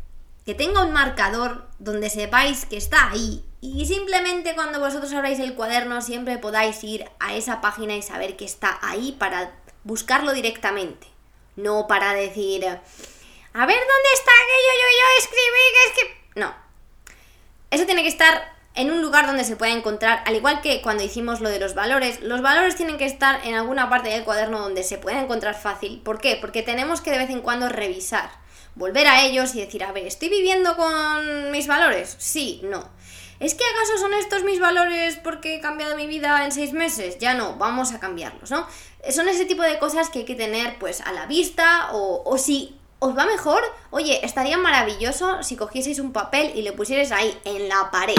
Que 0.47 0.55
tenga 0.55 0.85
un 0.85 0.93
marcador 0.93 1.69
donde 1.81 2.11
sepáis 2.11 2.65
que 2.65 2.77
está 2.77 3.11
ahí. 3.11 3.45
Y 3.65 3.87
simplemente 3.87 4.55
cuando 4.55 4.79
vosotros 4.79 5.11
abráis 5.15 5.39
el 5.39 5.55
cuaderno 5.55 6.03
siempre 6.03 6.37
podáis 6.37 6.85
ir 6.85 7.09
a 7.19 7.35
esa 7.35 7.63
página 7.63 7.97
y 7.97 8.03
saber 8.03 8.37
que 8.37 8.45
está 8.45 8.79
ahí 8.83 9.13
para 9.19 9.55
buscarlo 9.85 10.35
directamente. 10.35 11.07
No 11.57 11.87
para 11.87 12.13
decir, 12.13 12.67
a 12.67 12.77
ver 12.77 12.83
dónde 13.55 14.09
está 14.13 14.33
aquello 14.33 14.73
yo, 14.81 14.89
yo 14.99 15.07
escribí 15.19 15.63
que 15.73 15.89
es 15.89 15.93
que... 15.97 16.41
No. 16.41 16.55
Eso 17.71 17.87
tiene 17.87 18.03
que 18.03 18.11
estar 18.11 18.55
en 18.75 18.91
un 18.91 19.01
lugar 19.01 19.27
donde 19.27 19.45
se 19.45 19.57
pueda 19.57 19.73
encontrar, 19.73 20.23
al 20.27 20.37
igual 20.37 20.61
que 20.61 20.83
cuando 20.83 21.03
hicimos 21.03 21.41
lo 21.41 21.49
de 21.49 21.59
los 21.59 21.75
valores, 21.75 22.21
los 22.21 22.43
valores 22.43 22.77
tienen 22.77 22.99
que 22.99 23.07
estar 23.07 23.47
en 23.47 23.55
alguna 23.55 23.89
parte 23.89 24.11
del 24.11 24.25
cuaderno 24.25 24.61
donde 24.61 24.83
se 24.83 24.99
pueda 24.99 25.23
encontrar 25.23 25.55
fácil. 25.55 26.03
¿Por 26.03 26.21
qué? 26.21 26.37
Porque 26.39 26.63
tenemos 26.63 27.01
que 27.01 27.13
de 27.13 27.19
vez 27.19 27.31
en 27.31 27.41
cuando 27.41 27.71
revisar, 27.71 28.29
volver 28.75 29.07
a 29.07 29.23
ellos 29.25 29.55
y 29.55 29.61
decir, 29.61 29.85
a 29.85 29.93
ver, 29.93 30.07
¿estoy 30.07 30.29
viviendo 30.29 30.77
con 30.77 31.51
mis 31.51 31.67
valores? 31.67 32.15
Sí, 32.19 32.61
no. 32.65 32.93
¿Es 33.41 33.55
que 33.55 33.65
acaso 33.65 33.99
son 33.99 34.15
estos 34.15 34.45
mis 34.45 34.61
valores 34.61 35.17
porque 35.23 35.57
he 35.57 35.61
cambiado 35.61 35.97
mi 35.97 36.07
vida 36.07 36.45
en 36.45 36.53
seis 36.53 36.73
meses? 36.73 37.19
Ya 37.19 37.35
no, 37.35 37.57
vamos 37.57 37.93
a 37.93 38.01
cambiarlos, 38.01 38.51
¿no? 38.51 38.67
Son 39.11 39.29
ese 39.29 39.45
tipo 39.45 39.63
de 39.63 39.79
cosas 39.79 40.09
que 40.09 40.21
hay 40.21 40.25
que 40.25 40.35
tener 40.35 40.79
pues 40.79 41.01
a 41.01 41.13
la 41.13 41.27
vista 41.27 41.91
o, 41.93 42.23
o 42.25 42.39
si 42.39 42.79
os 43.01 43.17
va 43.17 43.27
mejor, 43.27 43.63
oye, 43.91 44.25
estaría 44.25 44.57
maravilloso 44.57 45.43
si 45.43 45.57
cogieseis 45.57 45.99
un 45.99 46.13
papel 46.13 46.53
y 46.55 46.63
le 46.63 46.73
pusierais 46.73 47.13
ahí 47.13 47.39
en 47.45 47.69
la 47.69 47.91
pared. 47.91 48.15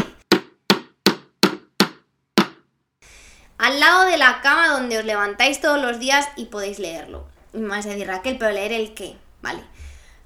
al 3.57 3.79
lado 3.79 4.05
de 4.05 4.17
la 4.17 4.41
cama 4.41 4.67
donde 4.67 4.99
os 4.99 5.05
levantáis 5.05 5.61
todos 5.61 5.81
los 5.81 5.99
días 5.99 6.27
y 6.35 6.45
podéis 6.45 6.79
leerlo. 6.79 7.25
Y 7.53 7.57
me 7.59 7.69
vais 7.69 7.85
a 7.85 7.89
decir, 7.89 8.07
Raquel, 8.07 8.37
pero 8.37 8.51
leer 8.51 8.73
el 8.73 8.93
qué, 8.93 9.15
¿vale? 9.41 9.63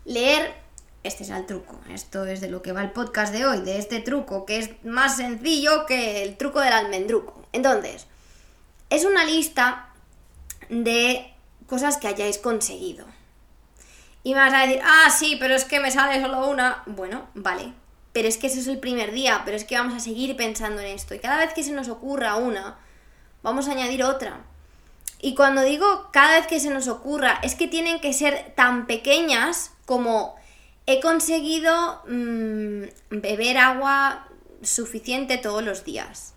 Leer, 0.05 0.55
este 1.03 1.23
es 1.23 1.29
el 1.29 1.45
truco, 1.45 1.79
esto 1.89 2.25
es 2.25 2.41
de 2.41 2.49
lo 2.49 2.61
que 2.61 2.73
va 2.73 2.81
el 2.81 2.91
podcast 2.91 3.33
de 3.33 3.45
hoy, 3.45 3.61
de 3.61 3.77
este 3.77 3.99
truco, 4.01 4.45
que 4.45 4.59
es 4.59 4.69
más 4.83 5.17
sencillo 5.17 5.85
que 5.85 6.23
el 6.23 6.35
truco 6.37 6.59
del 6.59 6.73
almendruco. 6.73 7.45
Entonces, 7.53 8.07
es 8.89 9.05
una 9.05 9.23
lista 9.23 9.89
de 10.69 11.33
cosas 11.67 11.97
que 11.97 12.07
hayáis 12.07 12.37
conseguido. 12.37 13.05
Y 14.23 14.33
me 14.33 14.41
vas 14.41 14.53
a 14.53 14.65
decir, 14.65 14.81
ah, 14.83 15.09
sí, 15.09 15.37
pero 15.39 15.55
es 15.55 15.65
que 15.65 15.79
me 15.79 15.91
sale 15.91 16.21
solo 16.21 16.47
una. 16.47 16.83
Bueno, 16.85 17.27
vale. 17.33 17.73
Pero 18.11 18.27
es 18.27 18.37
que 18.37 18.47
eso 18.47 18.59
es 18.59 18.67
el 18.67 18.79
primer 18.79 19.11
día, 19.11 19.43
pero 19.45 19.55
es 19.55 19.63
que 19.63 19.77
vamos 19.77 19.93
a 19.93 19.99
seguir 19.99 20.35
pensando 20.35 20.81
en 20.81 20.87
esto. 20.87 21.15
Y 21.15 21.19
cada 21.19 21.37
vez 21.37 21.53
que 21.53 21.63
se 21.63 21.71
nos 21.71 21.87
ocurra 21.87 22.35
una, 22.35 22.77
vamos 23.43 23.67
a 23.67 23.71
añadir 23.71 24.03
otra. 24.03 24.41
Y 25.21 25.35
cuando 25.35 25.61
digo 25.61 26.09
cada 26.11 26.35
vez 26.35 26.47
que 26.47 26.59
se 26.59 26.69
nos 26.69 26.87
ocurra, 26.87 27.39
es 27.43 27.55
que 27.55 27.67
tienen 27.67 27.99
que 27.99 28.13
ser 28.13 28.53
tan 28.55 28.87
pequeñas 28.87 29.71
como 29.85 30.35
he 30.91 30.99
conseguido 30.99 32.01
mm, 32.07 32.83
beber 33.09 33.57
agua 33.57 34.27
suficiente 34.61 35.37
todos 35.37 35.63
los 35.63 35.83
días. 35.83 36.33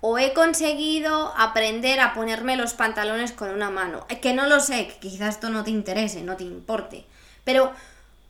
O 0.00 0.18
he 0.18 0.32
conseguido 0.32 1.32
aprender 1.36 2.00
a 2.00 2.14
ponerme 2.14 2.56
los 2.56 2.72
pantalones 2.74 3.32
con 3.32 3.50
una 3.50 3.70
mano. 3.70 4.06
Que 4.22 4.32
no 4.32 4.46
lo 4.46 4.60
sé, 4.60 4.88
que 4.88 4.98
quizás 4.98 5.36
esto 5.36 5.50
no 5.50 5.62
te 5.62 5.70
interese, 5.70 6.22
no 6.22 6.36
te 6.36 6.44
importe. 6.44 7.04
Pero 7.44 7.72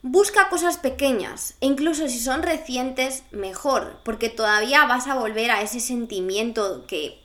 busca 0.01 0.49
cosas 0.49 0.77
pequeñas. 0.77 1.55
E 1.61 1.65
incluso 1.67 2.07
si 2.07 2.19
son 2.19 2.43
recientes, 2.43 3.23
mejor. 3.31 3.99
Porque 4.03 4.29
todavía 4.29 4.85
vas 4.85 5.07
a 5.07 5.15
volver 5.15 5.49
a 5.49 5.61
ese 5.61 5.79
sentimiento 5.79 6.85
que 6.87 7.21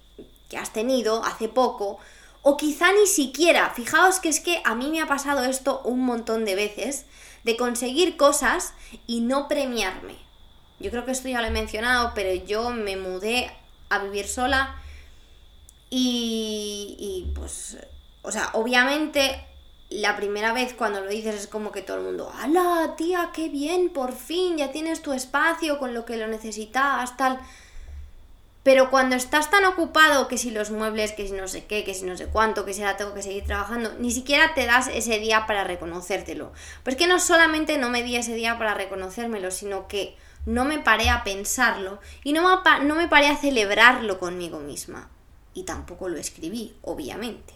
que 0.48 0.56
has 0.56 0.72
tenido 0.72 1.24
hace 1.24 1.48
poco, 1.48 1.98
o 2.42 2.56
quizá 2.56 2.92
ni 2.92 3.06
siquiera, 3.06 3.72
fijaos 3.74 4.20
que 4.20 4.28
es 4.28 4.40
que 4.40 4.60
a 4.64 4.74
mí 4.74 4.88
me 4.90 5.00
ha 5.00 5.06
pasado 5.06 5.44
esto 5.44 5.80
un 5.84 6.00
montón 6.04 6.44
de 6.44 6.54
veces, 6.54 7.04
de 7.46 7.56
conseguir 7.56 8.16
cosas 8.16 8.74
y 9.06 9.20
no 9.20 9.46
premiarme. 9.46 10.16
Yo 10.80 10.90
creo 10.90 11.04
que 11.06 11.12
esto 11.12 11.28
ya 11.28 11.40
lo 11.40 11.46
he 11.46 11.50
mencionado, 11.50 12.10
pero 12.12 12.34
yo 12.44 12.70
me 12.70 12.96
mudé 12.96 13.50
a 13.88 14.00
vivir 14.00 14.26
sola 14.26 14.74
y, 15.88 16.96
y 16.98 17.32
pues, 17.34 17.78
o 18.22 18.32
sea, 18.32 18.50
obviamente 18.54 19.46
la 19.90 20.16
primera 20.16 20.52
vez 20.52 20.74
cuando 20.74 21.00
lo 21.00 21.08
dices 21.08 21.36
es 21.36 21.46
como 21.46 21.70
que 21.70 21.82
todo 21.82 21.98
el 21.98 22.02
mundo, 22.02 22.32
¡hala, 22.34 22.94
tía, 22.96 23.30
qué 23.32 23.48
bien! 23.48 23.90
Por 23.90 24.12
fin 24.12 24.58
ya 24.58 24.72
tienes 24.72 25.00
tu 25.00 25.12
espacio 25.12 25.78
con 25.78 25.94
lo 25.94 26.04
que 26.04 26.16
lo 26.16 26.26
necesitas, 26.26 27.16
tal. 27.16 27.38
Pero 28.66 28.90
cuando 28.90 29.14
estás 29.14 29.48
tan 29.48 29.64
ocupado 29.64 30.26
que 30.26 30.38
si 30.38 30.50
los 30.50 30.72
muebles, 30.72 31.12
que 31.12 31.28
si 31.28 31.32
no 31.34 31.46
sé 31.46 31.66
qué, 31.66 31.84
que 31.84 31.94
si 31.94 32.04
no 32.04 32.16
sé 32.16 32.26
cuánto, 32.26 32.64
que 32.64 32.74
si 32.74 32.82
ahora 32.82 32.96
tengo 32.96 33.14
que 33.14 33.22
seguir 33.22 33.44
trabajando, 33.44 33.92
ni 34.00 34.10
siquiera 34.10 34.54
te 34.54 34.66
das 34.66 34.88
ese 34.88 35.20
día 35.20 35.46
para 35.46 35.62
reconocértelo. 35.62 36.52
Pero 36.82 36.96
es 36.96 36.98
que 36.98 37.06
no 37.06 37.20
solamente 37.20 37.78
no 37.78 37.90
me 37.90 38.02
di 38.02 38.16
ese 38.16 38.34
día 38.34 38.58
para 38.58 38.74
reconocérmelo, 38.74 39.52
sino 39.52 39.86
que 39.86 40.16
no 40.46 40.64
me 40.64 40.80
paré 40.80 41.10
a 41.10 41.22
pensarlo 41.22 42.00
y 42.24 42.32
no 42.32 42.42
me, 42.42 42.84
no 42.84 42.96
me 42.96 43.06
paré 43.06 43.28
a 43.28 43.36
celebrarlo 43.36 44.18
conmigo 44.18 44.58
misma. 44.58 45.10
Y 45.54 45.62
tampoco 45.62 46.08
lo 46.08 46.18
escribí, 46.18 46.74
obviamente. 46.82 47.54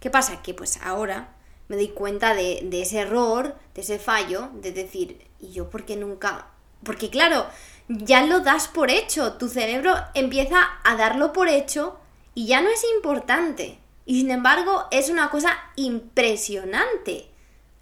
¿Qué 0.00 0.10
pasa? 0.10 0.42
Que 0.42 0.54
pues 0.54 0.80
ahora 0.82 1.36
me 1.68 1.76
doy 1.76 1.90
cuenta 1.90 2.34
de, 2.34 2.62
de 2.64 2.82
ese 2.82 2.98
error, 2.98 3.54
de 3.76 3.82
ese 3.82 4.00
fallo, 4.00 4.50
de 4.54 4.72
decir, 4.72 5.24
¿y 5.38 5.52
yo 5.52 5.70
por 5.70 5.84
qué 5.84 5.94
nunca? 5.94 6.48
Porque 6.82 7.10
claro, 7.10 7.46
ya 7.88 8.24
lo 8.24 8.40
das 8.40 8.68
por 8.68 8.90
hecho, 8.90 9.34
tu 9.34 9.48
cerebro 9.48 9.94
empieza 10.14 10.58
a 10.84 10.96
darlo 10.96 11.32
por 11.32 11.48
hecho 11.48 11.98
y 12.34 12.46
ya 12.46 12.60
no 12.60 12.68
es 12.68 12.84
importante. 12.94 13.78
Y 14.04 14.20
sin 14.20 14.30
embargo 14.30 14.86
es 14.90 15.08
una 15.08 15.30
cosa 15.30 15.56
impresionante. 15.76 17.28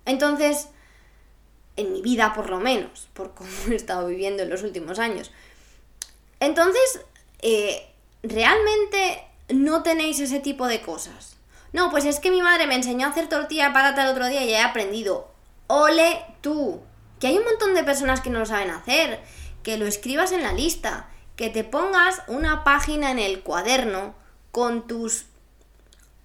Entonces, 0.04 0.68
en 1.76 1.92
mi 1.92 2.02
vida 2.02 2.34
por 2.34 2.50
lo 2.50 2.61
menos, 2.61 3.08
por 3.14 3.34
cómo 3.34 3.50
he 3.70 3.75
estado 3.75 4.06
viviendo 4.06 4.42
en 4.42 4.50
los 4.50 4.62
últimos 4.62 4.99
años. 4.99 5.30
Entonces, 6.40 7.00
eh, 7.40 7.90
realmente 8.23 9.25
no 9.49 9.82
tenéis 9.82 10.20
ese 10.20 10.40
tipo 10.40 10.66
de 10.66 10.82
cosas. 10.82 11.37
No, 11.73 11.90
pues 11.90 12.04
es 12.04 12.20
que 12.20 12.30
mi 12.30 12.40
madre 12.40 12.66
me 12.66 12.76
enseñó 12.76 13.06
a 13.06 13.11
hacer 13.11 13.28
tortilla 13.28 13.68
de 13.68 13.75
patata 13.75 14.04
el 14.04 14.11
otro 14.11 14.28
día 14.28 14.44
y 14.44 14.50
ya 14.50 14.61
he 14.61 14.62
aprendido. 14.62 15.28
Ole 15.66 16.25
tú. 16.40 16.80
Que 17.18 17.28
hay 17.28 17.38
un 17.38 17.44
montón 17.44 17.75
de 17.75 17.84
personas 17.84 18.20
que 18.20 18.30
no 18.30 18.38
lo 18.38 18.46
saben 18.46 18.70
hacer 18.70 19.20
que 19.64 19.76
lo 19.76 19.87
escribas 19.87 20.30
en 20.30 20.44
la 20.44 20.52
lista, 20.52 21.09
que 21.35 21.50
te 21.50 21.64
pongas 21.64 22.23
una 22.28 22.62
página 22.62 23.11
en 23.11 23.18
el 23.18 23.42
cuaderno 23.42 24.14
con 24.52 24.87
tus 24.87 25.25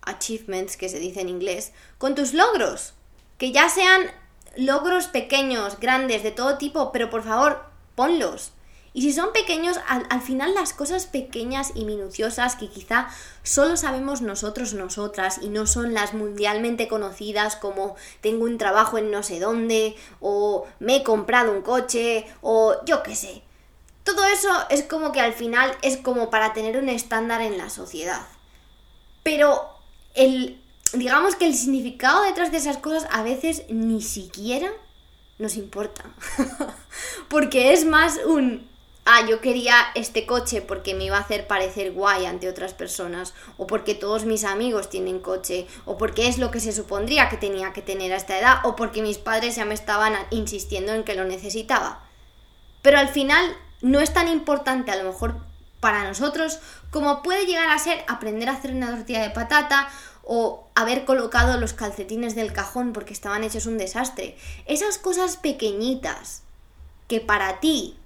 achievements, 0.02 0.78
que 0.78 0.90
se 0.90 1.00
dice 1.00 1.22
en 1.22 1.30
inglés, 1.30 1.72
con 1.98 2.14
tus 2.14 2.34
logros. 2.34 2.94
Que 3.40 3.52
ya 3.52 3.70
sean 3.70 4.12
logros 4.56 5.08
pequeños, 5.08 5.80
grandes, 5.80 6.22
de 6.22 6.32
todo 6.32 6.58
tipo, 6.58 6.92
pero 6.92 7.10
por 7.10 7.24
favor, 7.24 7.64
ponlos. 7.96 8.52
Y 8.94 9.04
si 9.04 9.14
son 9.14 9.32
pequeños, 9.34 9.80
al, 9.88 10.22
final 10.22 10.54
las 10.56 10.74
cosas 10.74 11.06
pequeñas 11.06 11.72
y 11.76 11.86
minuciosas 11.86 12.56
que 12.56 12.70
quizá 12.70 13.08
solo 13.44 13.78
sabemos 13.78 14.22
nosotros, 14.22 14.74
nosotras, 14.74 15.40
y 15.42 15.50
no 15.50 15.68
son 15.68 15.94
las 15.94 16.14
mundialmente 16.14 16.88
conocidas 16.88 17.56
como 17.56 17.96
tengo 18.22 18.46
un 18.46 18.58
trabajo 18.58 18.98
en 18.98 19.12
no 19.12 19.22
sé 19.22 19.40
dónde, 19.40 19.96
o 20.20 20.66
me 20.80 20.98
he 20.98 21.04
comprado 21.04 21.52
un 21.52 21.62
coche, 21.62 22.26
o 22.42 22.76
yo 22.86 23.04
qué 23.04 23.16
sé. 23.16 23.44
Todo 24.04 24.26
eso 24.26 24.50
es 24.70 24.84
como 24.84 25.12
que 25.12 25.22
al 25.22 25.34
final 25.34 25.72
es 25.84 25.98
como 25.98 26.32
para 26.32 26.54
tener 26.54 26.78
un 26.78 26.90
estándar 26.90 27.42
en 27.42 27.60
la 27.60 27.70
sociedad. 27.70 28.26
Pero 29.22 29.70
el, 30.16 30.60
digamos 30.94 31.36
que 31.36 31.46
el 31.46 31.54
significado 31.54 32.24
detrás 32.24 32.52
de 32.52 32.58
esas 32.58 32.78
cosas 32.78 33.08
a 33.12 33.22
veces 33.22 33.66
ni 33.70 34.02
siquiera 34.02 34.72
nos 35.38 35.58
importa. 35.58 36.06
Porque 37.30 37.74
es 37.74 37.86
más 37.86 38.20
un 38.26 38.68
ah, 39.06 39.26
yo 39.28 39.42
quería 39.42 39.76
este 39.96 40.26
coche 40.26 40.62
porque 40.62 40.94
me 40.94 41.06
iba 41.06 41.18
a 41.18 41.22
hacer 41.22 41.48
parecer 41.48 41.92
guay 41.92 42.26
ante 42.26 42.50
otras 42.50 42.74
personas, 42.74 43.34
o 43.58 43.68
porque 43.68 43.96
todos 43.96 44.26
mis 44.26 44.44
amigos 44.44 44.90
tienen 44.90 45.20
coche, 45.20 45.68
o 45.86 45.98
porque 45.98 46.28
es 46.28 46.38
lo 46.38 46.52
que 46.52 46.60
se 46.60 46.72
supondría 46.72 47.30
que 47.30 47.38
tenía 47.38 47.74
que 47.74 47.82
tener 47.82 48.14
a 48.14 48.18
esta 48.18 48.38
edad, 48.38 48.60
o 48.64 48.76
porque 48.76 49.02
mis 49.02 49.18
padres 49.18 49.56
ya 49.56 49.66
me 49.66 49.74
estaban 49.74 50.14
insistiendo 50.30 50.94
en 50.94 51.04
que 51.04 51.16
lo 51.16 51.26
necesitaba. 51.26 52.04
Pero 52.82 52.98
al 52.98 53.10
final 53.10 53.56
no 53.82 54.00
es 54.00 54.14
tan 54.14 54.28
importante 54.28 54.92
a 54.92 54.96
lo 54.96 55.06
mejor 55.06 55.36
para 55.80 56.04
nosotros 56.04 56.60
como 56.92 57.22
puede 57.22 57.46
llegar 57.46 57.70
a 57.70 57.80
ser 57.80 58.04
aprender 58.08 58.50
a 58.50 58.54
hacer 58.54 58.72
una 58.72 58.92
tortilla 58.92 59.22
de 59.22 59.30
patata 59.30 59.90
o 60.24 60.68
haber 60.76 61.06
colocado 61.06 61.60
los 61.60 61.74
calcetines 61.74 62.36
del 62.36 62.54
cajón 62.54 62.94
porque 62.94 63.14
estaban 63.14 63.44
hechos 63.44 63.66
un 63.66 63.78
desastre. 63.78 64.38
Esas 64.66 64.98
cosas 64.98 65.38
pequeñitas 65.38 66.44
que 67.08 67.20
para 67.20 67.60
ti 67.60 67.98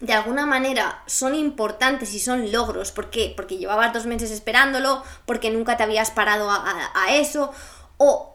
de 0.00 0.12
alguna 0.12 0.46
manera 0.46 1.02
son 1.06 1.34
importantes 1.34 2.14
y 2.14 2.20
son 2.20 2.52
logros. 2.52 2.92
¿Por 2.92 3.10
qué? 3.10 3.32
Porque 3.36 3.58
llevabas 3.58 3.92
dos 3.92 4.06
meses 4.06 4.30
esperándolo, 4.30 5.02
porque 5.26 5.50
nunca 5.50 5.76
te 5.76 5.82
habías 5.82 6.10
parado 6.10 6.50
a, 6.50 7.14
eso, 7.14 7.52
o 7.96 8.34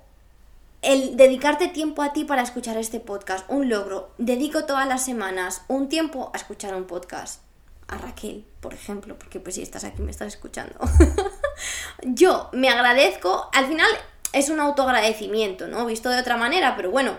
el 0.82 1.15
dedicarte 1.15 1.70
tiempo 1.70 2.01
a 2.01 2.12
ti 2.12 2.25
para 2.25 2.41
escuchar 2.41 2.77
este 2.77 3.00
podcast, 3.00 3.46
un 3.50 3.70
logro. 3.70 4.12
Dedico 4.17 4.65
todas 4.65 4.88
las 4.88 5.05
semanas 5.05 5.63
un 5.67 5.88
tiempo 5.88 6.32
a 6.34 6.38
escuchar 6.38 6.75
un 6.75 6.86
podcast. 6.86 7.41
A 7.88 7.98
Raquel, 7.98 8.46
por 8.62 8.74
ejemplo, 8.74 9.17
porque 9.20 9.41
pues 9.41 9.55
si 9.55 9.62
estás 9.62 9.84
aquí 9.84 10.01
me 10.01 10.12
estás 10.12 10.29
escuchando. 10.29 10.74
Yo 12.01 12.50
me 12.53 12.70
agradezco, 12.70 13.50
al 13.53 13.67
final 13.67 13.89
es 14.32 14.50
un 14.50 14.60
autoagradecimiento, 14.62 15.67
¿no? 15.67 15.86
Visto 15.86 16.10
de 16.10 16.20
otra 16.20 16.38
manera, 16.38 16.75
pero 16.75 16.91
bueno, 16.91 17.17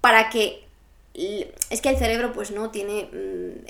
para 0.00 0.30
que 0.30 0.68
es 1.14 1.80
que 1.80 1.90
el 1.90 1.98
cerebro 1.98 2.32
pues 2.32 2.50
no 2.50 2.70
tiene 2.70 3.08
mm, 3.12 3.66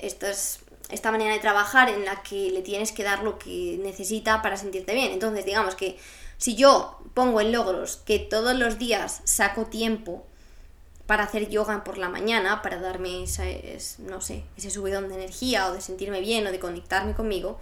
esta 0.89 1.11
manera 1.11 1.33
de 1.33 1.39
trabajar 1.39 1.89
en 1.89 2.05
la 2.05 2.23
que 2.23 2.51
le 2.51 2.61
tienes 2.61 2.91
que 2.91 3.03
dar 3.03 3.23
lo 3.23 3.37
que 3.37 3.79
necesita 3.81 4.41
para 4.41 4.57
sentirte 4.57 4.93
bien. 4.93 5.11
Entonces, 5.11 5.45
digamos 5.45 5.75
que 5.75 5.97
si 6.37 6.55
yo 6.55 6.99
pongo 7.13 7.41
en 7.41 7.51
logros 7.51 7.97
que 8.05 8.19
todos 8.19 8.57
los 8.57 8.79
días 8.79 9.21
saco 9.25 9.65
tiempo 9.65 10.25
para 11.05 11.23
hacer 11.23 11.49
yoga 11.49 11.83
por 11.83 11.97
la 11.97 12.09
mañana, 12.09 12.61
para 12.61 12.79
darme 12.79 13.23
ese, 13.23 13.77
no 13.99 14.21
sé, 14.21 14.43
ese 14.55 14.69
subidón 14.69 15.09
de 15.09 15.15
energía 15.15 15.67
o 15.67 15.73
de 15.73 15.81
sentirme 15.81 16.21
bien 16.21 16.47
o 16.47 16.51
de 16.51 16.59
conectarme 16.59 17.13
conmigo, 17.13 17.59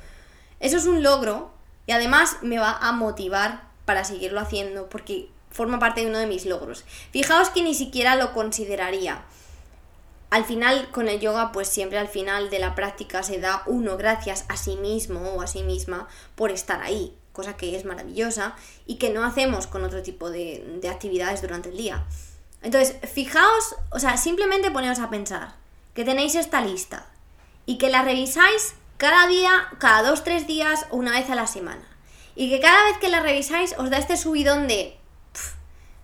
eso 0.60 0.78
es 0.78 0.86
un 0.86 1.02
logro 1.02 1.52
y 1.88 1.92
además 1.92 2.38
me 2.44 2.60
va 2.60 2.78
a 2.78 2.92
motivar 2.92 3.64
para 3.86 4.04
seguirlo 4.04 4.40
haciendo 4.40 4.90
porque 4.90 5.30
forma 5.50 5.80
parte 5.80 6.02
de 6.02 6.08
uno 6.08 6.20
de 6.20 6.28
mis 6.28 6.46
logros. 6.46 6.86
Fijaos 7.12 7.50
que 7.50 7.64
ni 7.64 7.74
siquiera 7.74 8.16
lo 8.16 8.32
consideraría 8.34 9.26
al 10.32 10.46
final 10.46 10.90
con 10.92 11.10
el 11.10 11.20
yoga 11.20 11.52
pues 11.52 11.68
siempre 11.68 12.00
al 12.00 12.08
final 12.08 12.50
de 12.50 12.58
la 12.58 12.74
práctica 12.74 13.22
se 13.22 13.40
da 13.40 13.64
uno 13.66 13.98
gracias 13.98 14.46
a 14.48 14.56
sí 14.56 14.78
mismo 14.78 15.20
o 15.34 15.42
a 15.42 15.48
sí 15.48 15.62
misma 15.62 16.08
por 16.36 16.52
estar 16.52 16.82
ahí, 16.82 17.14
cosa 17.34 17.58
que 17.58 17.76
es 17.76 17.84
maravillosa 17.84 18.56
y 18.86 18.96
que 18.96 19.10
no 19.10 19.26
hacemos 19.26 19.68
con 19.68 19.84
otro 19.84 20.02
tipo 20.02 20.30
de, 20.30 20.80
actividades 20.90 21.42
durante 21.42 21.70
el 21.70 21.78
día. 21.78 22.06
Entonces, 22.62 22.96
fijaos, 23.12 23.76
o 23.92 24.00
sea, 24.00 24.16
simplemente 24.16 24.72
poneos 24.72 25.00
a 25.00 25.10
pensar 25.10 25.56
que 25.94 26.06
tenéis 26.06 26.36
esta 26.36 26.62
lista 26.62 27.08
y 27.66 27.78
que 27.78 27.90
la 27.90 28.02
revisáis 28.02 28.76
cada 28.96 29.28
día, 29.28 29.68
cada 29.80 30.02
dos, 30.10 30.24
tres 30.24 30.48
días 30.48 30.86
o 30.92 30.96
una 30.96 31.12
vez 31.12 31.30
a 31.30 31.36
la 31.36 31.48
semana. 31.48 31.86
Y 32.36 32.50
que 32.50 32.62
cada 32.62 32.86
vez 32.86 32.98
que 33.00 33.10
la 33.10 33.20
revisáis 33.20 33.76
os 33.78 33.90
da 33.90 33.98
este 33.98 34.16
subidón 34.16 34.70
de, 34.70 34.98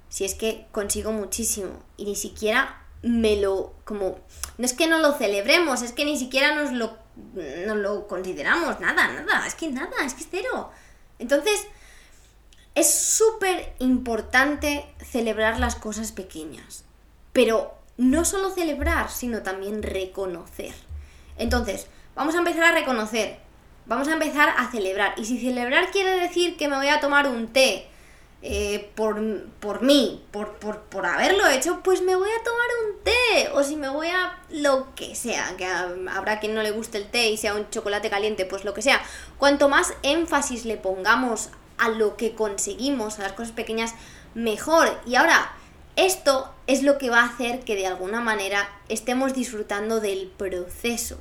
si 0.09 0.25
es 0.25 0.35
que 0.35 0.67
consigo 0.73 1.13
muchísimo 1.13 1.81
y 1.95 2.03
ni 2.03 2.15
siquiera 2.17 2.86
me 3.07 3.37
lo, 3.37 3.73
como, 3.83 4.19
no 4.57 4.65
es 4.65 4.73
que 4.73 4.87
no 4.87 4.99
lo 4.99 5.13
celebremos, 5.13 5.81
es 5.81 5.91
que 5.91 6.05
ni 6.05 6.17
siquiera 6.17 6.55
nos 6.55 6.71
lo, 6.71 6.97
nos 7.65 7.77
lo 7.77 8.07
consideramos, 8.07 8.79
nada, 8.79 9.07
nada, 9.07 9.47
es 9.47 9.55
que 9.55 9.69
nada, 9.69 10.05
es 10.05 10.13
que 10.13 10.25
cero. 10.29 10.71
Entonces, 11.19 11.67
es 12.75 12.93
súper 12.93 13.73
importante 13.79 14.85
celebrar 15.03 15.59
las 15.59 15.75
cosas 15.75 16.11
pequeñas, 16.11 16.85
pero 17.33 17.73
no 17.97 18.25
solo 18.25 18.51
celebrar, 18.51 19.09
sino 19.09 19.41
también 19.41 19.81
reconocer. 19.81 20.73
Entonces, 21.37 21.87
vamos 22.15 22.35
a 22.35 22.39
empezar 22.39 22.63
a 22.63 22.71
reconocer, 22.71 23.39
vamos 23.85 24.07
a 24.07 24.13
empezar 24.13 24.53
a 24.57 24.69
celebrar. 24.69 25.13
Y 25.17 25.25
si 25.25 25.39
celebrar 25.39 25.91
quiere 25.91 26.19
decir 26.19 26.57
que 26.57 26.67
me 26.67 26.75
voy 26.75 26.89
a 26.89 26.99
tomar 26.99 27.27
un 27.27 27.47
té, 27.47 27.87
eh, 28.43 28.91
por, 28.93 29.19
por, 29.59 29.81
mí, 29.81 30.23
por, 30.31 30.57
por, 30.57 30.81
por, 30.81 31.07
haberlo 31.07 31.47
hecho, 31.47 31.81
pues 31.83 32.01
me 32.01 32.15
voy 32.15 32.29
a 32.29 32.43
tomar 32.43 32.67
un 32.85 33.03
té. 33.03 33.49
O 33.53 33.63
si 33.63 33.75
me 33.75 33.89
voy 33.89 34.07
a 34.07 34.37
lo 34.49 34.93
que 34.95 35.15
sea, 35.15 35.55
que 35.57 35.65
habrá 35.65 36.39
quien 36.39 36.53
no 36.53 36.61
le 36.61 36.71
guste 36.71 36.99
el 36.99 37.09
té 37.09 37.29
y 37.29 37.37
sea 37.37 37.55
un 37.55 37.69
chocolate 37.69 38.09
caliente, 38.09 38.45
pues 38.45 38.63
lo 38.63 38.73
que 38.73 38.83
sea. 38.83 39.01
Cuanto 39.37 39.69
más 39.69 39.93
énfasis 40.03 40.65
le 40.65 40.77
pongamos 40.77 41.49
a 41.77 41.89
lo 41.89 42.15
que 42.15 42.35
conseguimos, 42.35 43.19
a 43.19 43.23
las 43.23 43.33
cosas 43.33 43.53
pequeñas, 43.53 43.95
mejor. 44.35 44.99
Y 45.07 45.15
ahora, 45.15 45.51
esto 45.95 46.53
es 46.67 46.83
lo 46.83 46.99
que 46.99 47.09
va 47.09 47.21
a 47.21 47.29
hacer 47.29 47.61
que 47.61 47.75
de 47.75 47.87
alguna 47.87 48.21
manera 48.21 48.69
estemos 48.87 49.33
disfrutando 49.33 49.99
del 49.99 50.27
proceso. 50.27 51.17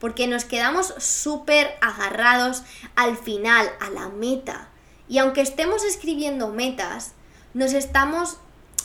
Porque 0.00 0.26
nos 0.26 0.44
quedamos 0.44 0.94
súper 0.98 1.74
agarrados 1.80 2.64
al 2.96 3.16
final, 3.16 3.70
a 3.80 3.88
la 3.88 4.08
meta 4.08 4.68
y 5.08 5.18
aunque 5.18 5.40
estemos 5.40 5.84
escribiendo 5.84 6.48
metas, 6.48 7.12
nos 7.54 7.72
estamos 7.72 8.38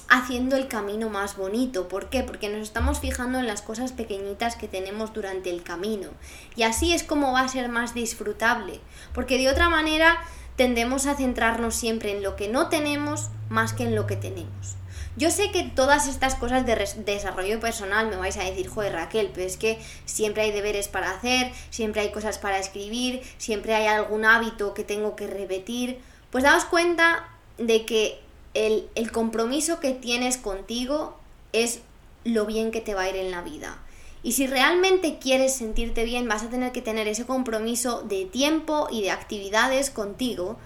haciendo 0.07 0.57
el 0.57 0.67
camino 0.67 1.09
más 1.09 1.37
bonito. 1.37 1.87
¿Por 1.87 2.09
qué? 2.09 2.21
Porque 2.21 2.49
nos 2.49 2.61
estamos 2.61 2.99
fijando 2.99 3.39
en 3.39 3.47
las 3.47 3.61
cosas 3.61 3.93
pequeñitas 3.93 4.55
que 4.55 4.67
tenemos 4.67 5.13
durante 5.13 5.49
el 5.49 5.63
camino. 5.63 6.09
Y 6.55 6.63
así 6.63 6.93
es 6.93 7.03
como 7.03 7.31
va 7.31 7.41
a 7.41 7.47
ser 7.47 7.69
más 7.69 7.93
disfrutable. 7.93 8.81
Porque 9.13 9.37
de 9.37 9.49
otra 9.49 9.69
manera 9.69 10.19
tendemos 10.57 11.05
a 11.07 11.15
centrarnos 11.15 11.75
siempre 11.75 12.11
en 12.11 12.23
lo 12.23 12.35
que 12.35 12.49
no 12.49 12.67
tenemos 12.67 13.29
más 13.49 13.73
que 13.73 13.83
en 13.83 13.95
lo 13.95 14.05
que 14.05 14.17
tenemos. 14.17 14.75
Yo 15.17 15.29
sé 15.29 15.51
que 15.51 15.63
todas 15.63 16.07
estas 16.07 16.35
cosas 16.35 16.65
de 16.65 16.75
desarrollo 17.05 17.59
personal 17.59 18.07
me 18.07 18.15
vais 18.15 18.37
a 18.37 18.43
decir, 18.43 18.69
joder 18.69 18.93
Raquel, 18.93 19.31
pero 19.33 19.45
es 19.45 19.57
que 19.57 19.77
siempre 20.05 20.43
hay 20.43 20.51
deberes 20.51 20.87
para 20.87 21.11
hacer, 21.11 21.51
siempre 21.69 22.01
hay 22.01 22.11
cosas 22.11 22.37
para 22.37 22.59
escribir, 22.59 23.21
siempre 23.37 23.75
hay 23.75 23.87
algún 23.87 24.23
hábito 24.23 24.73
que 24.73 24.85
tengo 24.85 25.17
que 25.17 25.27
repetir. 25.27 25.99
Pues 26.31 26.43
daos 26.43 26.65
cuenta 26.65 27.29
de 27.57 27.85
que 27.85 28.19
el, 28.53 28.89
el 28.95 29.11
compromiso 29.11 29.79
que 29.79 29.91
tienes 29.91 30.37
contigo 30.37 31.17
es 31.53 31.81
lo 32.23 32.45
bien 32.45 32.71
que 32.71 32.81
te 32.81 32.95
va 32.95 33.01
a 33.01 33.09
ir 33.09 33.15
en 33.15 33.31
la 33.31 33.41
vida. 33.41 33.77
Y 34.23 34.33
si 34.33 34.47
realmente 34.47 35.17
quieres 35.17 35.55
sentirte 35.55 36.03
bien, 36.03 36.27
vas 36.27 36.43
a 36.43 36.49
tener 36.49 36.71
que 36.71 36.81
tener 36.81 37.07
ese 37.07 37.25
compromiso 37.25 38.03
de 38.03 38.25
tiempo 38.25 38.87
y 38.91 39.01
de 39.01 39.11
actividades 39.11 39.89
contigo 39.89 40.57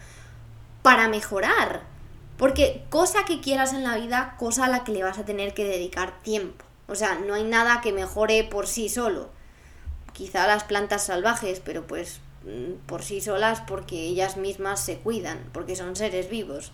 para 0.81 1.07
mejorar. 1.07 1.83
Porque 2.37 2.83
cosa 2.89 3.23
que 3.23 3.39
quieras 3.39 3.73
en 3.73 3.83
la 3.83 3.95
vida, 3.95 4.35
cosa 4.37 4.65
a 4.65 4.69
la 4.69 4.83
que 4.83 4.91
le 4.91 5.03
vas 5.03 5.17
a 5.17 5.25
tener 5.25 5.53
que 5.53 5.63
dedicar 5.63 6.21
tiempo. 6.21 6.65
O 6.87 6.95
sea, 6.95 7.15
no 7.15 7.33
hay 7.33 7.43
nada 7.43 7.81
que 7.81 7.93
mejore 7.93 8.43
por 8.43 8.67
sí 8.67 8.89
solo. 8.89 9.29
Quizá 10.11 10.45
las 10.47 10.65
plantas 10.65 11.05
salvajes, 11.05 11.61
pero 11.61 11.87
pues 11.87 12.19
por 12.85 13.03
sí 13.03 13.21
solas 13.21 13.61
porque 13.61 13.95
ellas 13.95 14.37
mismas 14.37 14.79
se 14.79 14.97
cuidan, 14.97 15.39
porque 15.51 15.75
son 15.75 15.95
seres 15.95 16.29
vivos. 16.29 16.71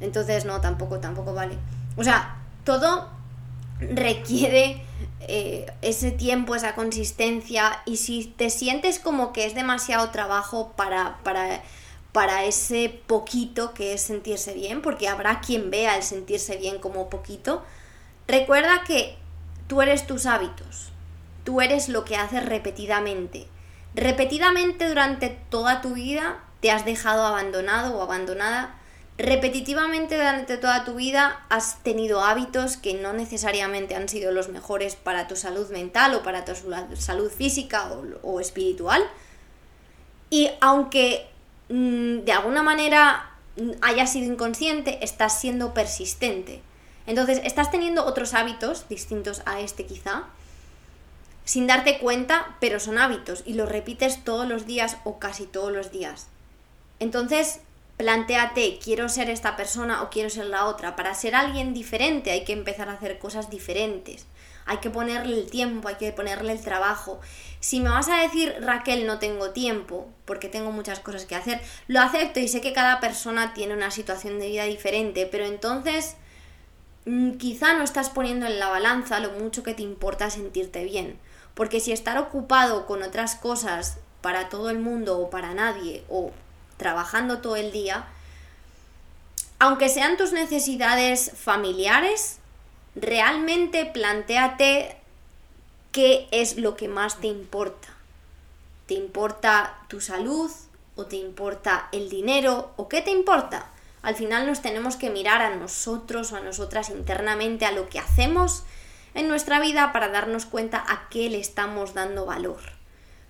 Entonces, 0.00 0.44
no, 0.44 0.60
tampoco, 0.60 1.00
tampoco 1.00 1.34
vale. 1.34 1.56
O 1.96 2.04
sea, 2.04 2.36
todo 2.64 3.08
requiere 3.80 4.82
eh, 5.20 5.66
ese 5.82 6.10
tiempo, 6.10 6.54
esa 6.54 6.74
consistencia, 6.74 7.82
y 7.86 7.96
si 7.96 8.24
te 8.24 8.50
sientes 8.50 8.98
como 8.98 9.32
que 9.32 9.46
es 9.46 9.54
demasiado 9.54 10.10
trabajo 10.10 10.72
para, 10.76 11.18
para, 11.24 11.62
para 12.12 12.44
ese 12.44 13.00
poquito 13.06 13.74
que 13.74 13.94
es 13.94 14.02
sentirse 14.02 14.54
bien, 14.54 14.82
porque 14.82 15.08
habrá 15.08 15.40
quien 15.40 15.70
vea 15.70 15.96
el 15.96 16.02
sentirse 16.02 16.56
bien 16.56 16.78
como 16.78 17.10
poquito, 17.10 17.62
recuerda 18.28 18.84
que 18.84 19.16
tú 19.66 19.82
eres 19.82 20.06
tus 20.06 20.26
hábitos, 20.26 20.90
tú 21.44 21.60
eres 21.60 21.88
lo 21.88 22.04
que 22.04 22.16
haces 22.16 22.44
repetidamente 22.44 23.48
repetidamente 23.94 24.88
durante 24.88 25.28
toda 25.28 25.80
tu 25.80 25.94
vida 25.94 26.38
te 26.60 26.70
has 26.70 26.84
dejado 26.84 27.26
abandonado 27.26 27.96
o 27.96 28.02
abandonada 28.02 28.76
repetitivamente 29.20 30.16
durante 30.16 30.56
toda 30.56 30.84
tu 30.84 30.94
vida 30.94 31.44
has 31.50 31.82
tenido 31.82 32.22
hábitos 32.22 32.76
que 32.76 32.94
no 32.94 33.12
necesariamente 33.12 33.94
han 33.94 34.08
sido 34.08 34.32
los 34.32 34.48
mejores 34.48 34.96
para 34.96 35.28
tu 35.28 35.36
salud 35.36 35.70
mental 35.70 36.14
o 36.14 36.22
para 36.22 36.44
tu 36.44 36.54
salud 36.96 37.30
física 37.30 37.90
o, 38.22 38.40
espiritual. 38.40 39.02
Y 40.30 40.50
aunque 40.60 41.28
mm, 41.68 42.20
de 42.20 42.32
alguna 42.32 42.62
manera 42.62 43.30
hayas 43.82 44.12
sido 44.12 44.32
inconsciente, 44.32 45.04
estás 45.04 45.38
siendo 45.38 45.74
persistente. 45.74 46.62
Entonces, 47.06 47.40
estás 47.44 47.70
teniendo 47.70 48.06
otros 48.06 48.34
hábitos 48.34 48.88
distintos 48.88 49.42
a 49.44 49.60
este 49.60 49.84
quizá, 49.84 50.24
sin 51.50 51.66
darte 51.66 51.98
cuenta, 51.98 52.56
pero 52.60 52.78
son 52.78 52.96
hábitos 52.96 53.42
y 53.44 53.54
los 53.54 53.68
repites 53.68 54.22
todos 54.22 54.46
los 54.46 54.66
días 54.66 54.98
o 55.02 55.18
casi 55.18 55.46
todos 55.46 55.72
los 55.72 55.90
días. 55.90 56.28
Entonces, 57.00 57.58
plantéate, 57.96 58.78
quiero 58.80 59.08
ser 59.08 59.28
esta 59.28 59.56
persona 59.56 60.04
o 60.04 60.10
quiero 60.10 60.30
ser 60.30 60.46
la 60.46 60.66
otra. 60.66 60.94
Para 60.94 61.12
ser 61.12 61.34
alguien 61.34 61.74
diferente 61.74 62.30
hay 62.30 62.44
que 62.44 62.52
empezar 62.52 62.88
a 62.88 62.92
hacer 62.92 63.18
cosas 63.18 63.50
diferentes. 63.50 64.26
Hay 64.64 64.76
que 64.76 64.90
ponerle 64.90 65.40
el 65.40 65.50
tiempo, 65.50 65.88
hay 65.88 65.96
que 65.96 66.12
ponerle 66.12 66.52
el 66.52 66.60
trabajo. 66.60 67.18
Si 67.58 67.80
me 67.80 67.90
vas 67.90 68.06
a 68.06 68.20
decir, 68.22 68.54
Raquel, 68.60 69.04
no 69.04 69.18
tengo 69.18 69.50
tiempo, 69.50 70.08
porque 70.26 70.48
tengo 70.48 70.70
muchas 70.70 71.00
cosas 71.00 71.24
que 71.24 71.34
hacer, 71.34 71.60
lo 71.88 71.98
acepto 71.98 72.38
y 72.38 72.46
sé 72.46 72.60
que 72.60 72.72
cada 72.72 73.00
persona 73.00 73.54
tiene 73.54 73.74
una 73.74 73.90
situación 73.90 74.38
de 74.38 74.50
vida 74.50 74.66
diferente, 74.66 75.26
pero 75.26 75.46
entonces 75.46 76.14
mm, 77.06 77.38
quizá 77.38 77.74
no 77.74 77.82
estás 77.82 78.08
poniendo 78.08 78.46
en 78.46 78.60
la 78.60 78.68
balanza 78.68 79.18
lo 79.18 79.32
mucho 79.32 79.64
que 79.64 79.74
te 79.74 79.82
importa 79.82 80.30
sentirte 80.30 80.84
bien. 80.84 81.18
Porque 81.54 81.80
si 81.80 81.92
estar 81.92 82.18
ocupado 82.18 82.86
con 82.86 83.02
otras 83.02 83.34
cosas 83.34 83.98
para 84.20 84.48
todo 84.48 84.70
el 84.70 84.78
mundo 84.78 85.18
o 85.18 85.30
para 85.30 85.54
nadie, 85.54 86.04
o 86.08 86.32
trabajando 86.76 87.38
todo 87.38 87.56
el 87.56 87.72
día, 87.72 88.06
aunque 89.58 89.88
sean 89.88 90.16
tus 90.16 90.32
necesidades 90.32 91.32
familiares, 91.36 92.38
realmente 92.94 93.84
planteate 93.84 94.96
qué 95.92 96.28
es 96.30 96.56
lo 96.56 96.76
que 96.76 96.88
más 96.88 97.20
te 97.20 97.26
importa. 97.26 97.88
¿Te 98.86 98.94
importa 98.94 99.78
tu 99.88 100.00
salud 100.00 100.50
o 100.96 101.04
te 101.04 101.16
importa 101.16 101.88
el 101.92 102.08
dinero 102.08 102.72
o 102.76 102.88
qué 102.88 103.02
te 103.02 103.10
importa? 103.10 103.70
Al 104.02 104.14
final 104.14 104.46
nos 104.46 104.62
tenemos 104.62 104.96
que 104.96 105.10
mirar 105.10 105.42
a 105.42 105.54
nosotros 105.56 106.32
o 106.32 106.36
a 106.36 106.40
nosotras 106.40 106.88
internamente 106.88 107.66
a 107.66 107.72
lo 107.72 107.88
que 107.88 107.98
hacemos 107.98 108.64
en 109.14 109.28
nuestra 109.28 109.60
vida 109.60 109.92
para 109.92 110.08
darnos 110.08 110.46
cuenta 110.46 110.84
a 110.86 111.08
qué 111.08 111.28
le 111.30 111.40
estamos 111.40 111.94
dando 111.94 112.26
valor. 112.26 112.60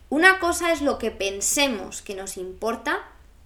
Una 0.09 0.40
cosa 0.40 0.73
es 0.73 0.83
lo 0.83 0.99
que 0.99 1.11
pensemos 1.11 2.03
que 2.03 2.14
nos 2.14 2.37
importa 2.37 2.99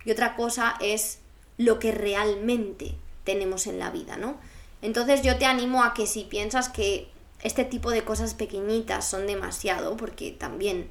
y 0.05 0.11
otra 0.11 0.35
cosa 0.37 0.77
es 0.81 1.18
lo 1.59 1.79
que 1.79 1.92
realmente 1.92 2.94
tenemos 3.25 3.66
en 3.66 3.79
la 3.79 3.90
vida, 3.90 4.16
¿no? 4.16 4.37
Entonces 4.83 5.23
yo 5.23 5.38
te 5.38 5.47
animo 5.47 5.83
a 5.83 5.94
que 5.94 6.07
si 6.07 6.25
piensas 6.25 6.68
que 6.68 7.09
este 7.42 7.64
tipo 7.64 7.90
de 7.90 8.05
cosas 8.05 8.35
pequeñitas 8.35 9.07
son 9.09 9.27
demasiado, 9.27 9.97
porque 9.97 10.31
también 10.33 10.88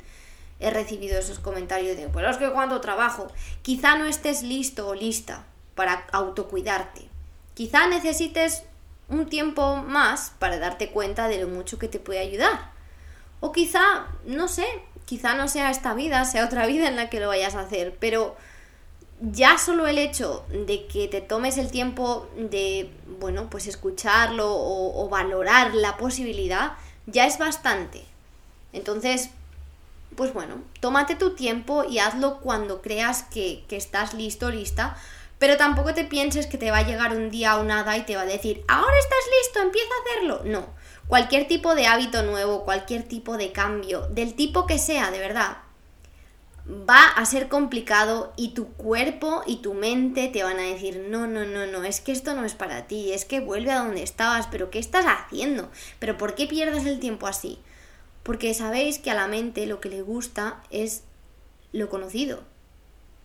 he 0.60 0.70
recibido 0.70 1.18
esos 1.20 1.40
comentarios 1.40 1.98
de, 1.98 2.08
pero 2.08 2.30
es 2.30 2.38
que 2.38 2.52
cuando 2.52 2.80
trabajo, 2.80 3.28
quizá 3.64 3.98
no 3.98 4.06
estés 4.06 4.44
listo 4.44 4.88
o 4.88 4.96
lista 4.96 5.46
para 5.76 6.06
autocuidarte. 6.12 7.10
Quizá 7.54 7.88
necesites 7.88 8.64
un 9.10 9.28
tiempo 9.28 9.78
más 9.78 10.34
para 10.39 10.60
darte 10.60 10.89
cuenta 10.89 11.28
de 11.28 11.39
lo 11.39 11.48
mucho 11.48 11.80
que 11.80 11.88
te 11.88 12.00
puede 12.00 12.20
ayudar. 12.20 12.72
O 13.39 13.52
quizá, 13.52 14.08
no 14.26 14.48
sé, 14.48 14.66
quizá 15.06 15.36
no 15.36 15.48
sea 15.48 15.70
esta 15.70 15.94
vida, 15.94 16.24
sea 16.26 16.46
otra 16.46 16.66
vida 16.66 16.88
en 16.88 16.96
la 16.96 17.10
que 17.10 17.20
lo 17.20 17.28
vayas 17.28 17.56
a 17.56 17.62
hacer, 17.62 17.96
pero 18.00 18.36
ya 19.32 19.58
solo 19.58 19.88
el 19.88 19.98
hecho 19.98 20.46
de 20.50 20.86
que 20.88 21.08
te 21.08 21.22
tomes 21.22 21.58
el 21.58 21.72
tiempo 21.72 22.28
de, 22.38 22.92
bueno, 23.20 23.50
pues 23.50 23.68
escucharlo 23.68 24.48
o, 24.50 25.08
valorar 25.10 25.74
la 25.76 25.98
posibilidad, 25.98 26.74
ya 27.06 27.26
es 27.26 27.38
bastante. 27.38 28.04
Entonces, 28.74 29.30
pues 30.16 30.34
bueno, 30.34 30.56
tómate 30.80 31.16
tu 31.16 31.36
tiempo 31.36 31.84
y 31.84 32.00
hazlo 32.00 32.39
cuando 32.39 32.82
creas 32.82 33.24
que, 33.24 33.63
que 33.68 33.78
estás 33.78 34.13
listo 34.13 34.50
lista, 34.50 34.98
pero 35.39 35.58
tampoco 35.58 35.93
te 35.93 36.06
pienses 36.06 36.48
que 36.48 36.58
te 36.58 36.72
va 36.72 36.78
a 36.80 36.88
llegar 36.88 37.15
un 37.15 37.30
día 37.30 37.58
o 37.58 37.63
nada 37.63 37.98
y 37.98 38.04
te 38.04 38.15
va 38.15 38.22
a 38.22 38.26
decir, 38.26 38.63
ahora 38.67 38.98
estás 39.00 39.19
listo, 39.41 39.62
empieza 39.62 39.89
a 39.89 40.12
hacerlo. 40.12 40.41
No, 40.46 40.67
cualquier 41.08 41.48
tipo 41.48 41.76
de 41.76 41.88
hábito 41.88 42.24
nuevo, 42.24 42.63
cualquier 42.63 43.04
tipo 43.04 43.38
de 43.38 43.52
cambio, 43.52 44.08
del 44.08 44.36
tipo 44.36 44.65
que 44.65 44.80
sea, 44.80 45.12
de 45.12 45.19
verdad, 45.19 45.58
va 46.67 47.08
a 47.08 47.26
ser 47.26 47.50
complicado 47.50 48.34
y 48.38 48.50
tu 48.50 48.69
cuerpo 48.74 49.43
y 49.46 49.58
tu 49.58 49.74
mente 49.74 50.30
te 50.30 50.43
van 50.43 50.60
a 50.60 50.63
decir, 50.63 51.08
no, 51.10 51.28
no, 51.28 51.46
no, 51.46 51.67
no, 51.67 51.84
es 51.84 52.00
que 52.00 52.13
esto 52.13 52.34
no 52.36 52.46
es 52.46 52.54
para 52.54 52.88
ti, 52.88 53.12
es 53.12 53.26
que 53.26 53.41
vuelve 53.41 53.72
a 53.72 53.80
donde 53.80 54.04
estabas, 54.04 54.48
pero 54.48 54.69
¿qué 54.69 54.80
estás 54.80 55.06
haciendo? 55.06 55.69
¿Pero 56.00 56.17
por 56.17 56.36
qué 56.36 56.48
pierdes 56.48 56.86
el 56.86 57.00
tiempo 57.00 57.28
así? 57.28 57.60
Porque 58.24 58.54
sabéis 58.54 59.00
que 59.00 59.12
a 59.12 59.15
la 59.15 59.28
mente 59.28 59.65
lo 59.65 59.82
que 59.82 59.89
le 59.89 60.02
gusta 60.02 60.63
es 60.69 61.04
lo 61.74 61.89
conocido. 61.89 62.43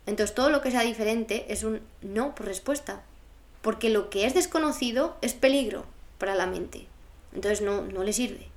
Entonces 0.09 0.35
todo 0.35 0.49
lo 0.49 0.63
que 0.63 0.71
sea 0.71 0.83
diferente 0.83 1.45
es 1.51 1.65
un 1.65 1.81
no 2.01 2.35
por 2.35 2.47
respuesta. 2.47 3.03
Porque 3.61 3.91
lo 3.91 4.09
que 4.09 4.25
es 4.25 4.33
desconocido 4.33 5.17
es 5.21 5.35
peligro 5.35 5.85
para 6.17 6.35
la 6.35 6.47
mente. 6.47 6.87
Entonces 7.35 7.61
no, 7.61 7.83
no 7.83 8.03
le 8.05 8.15
sirve. 8.15 8.49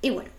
Y 0.00 0.10
bueno, 0.10 0.30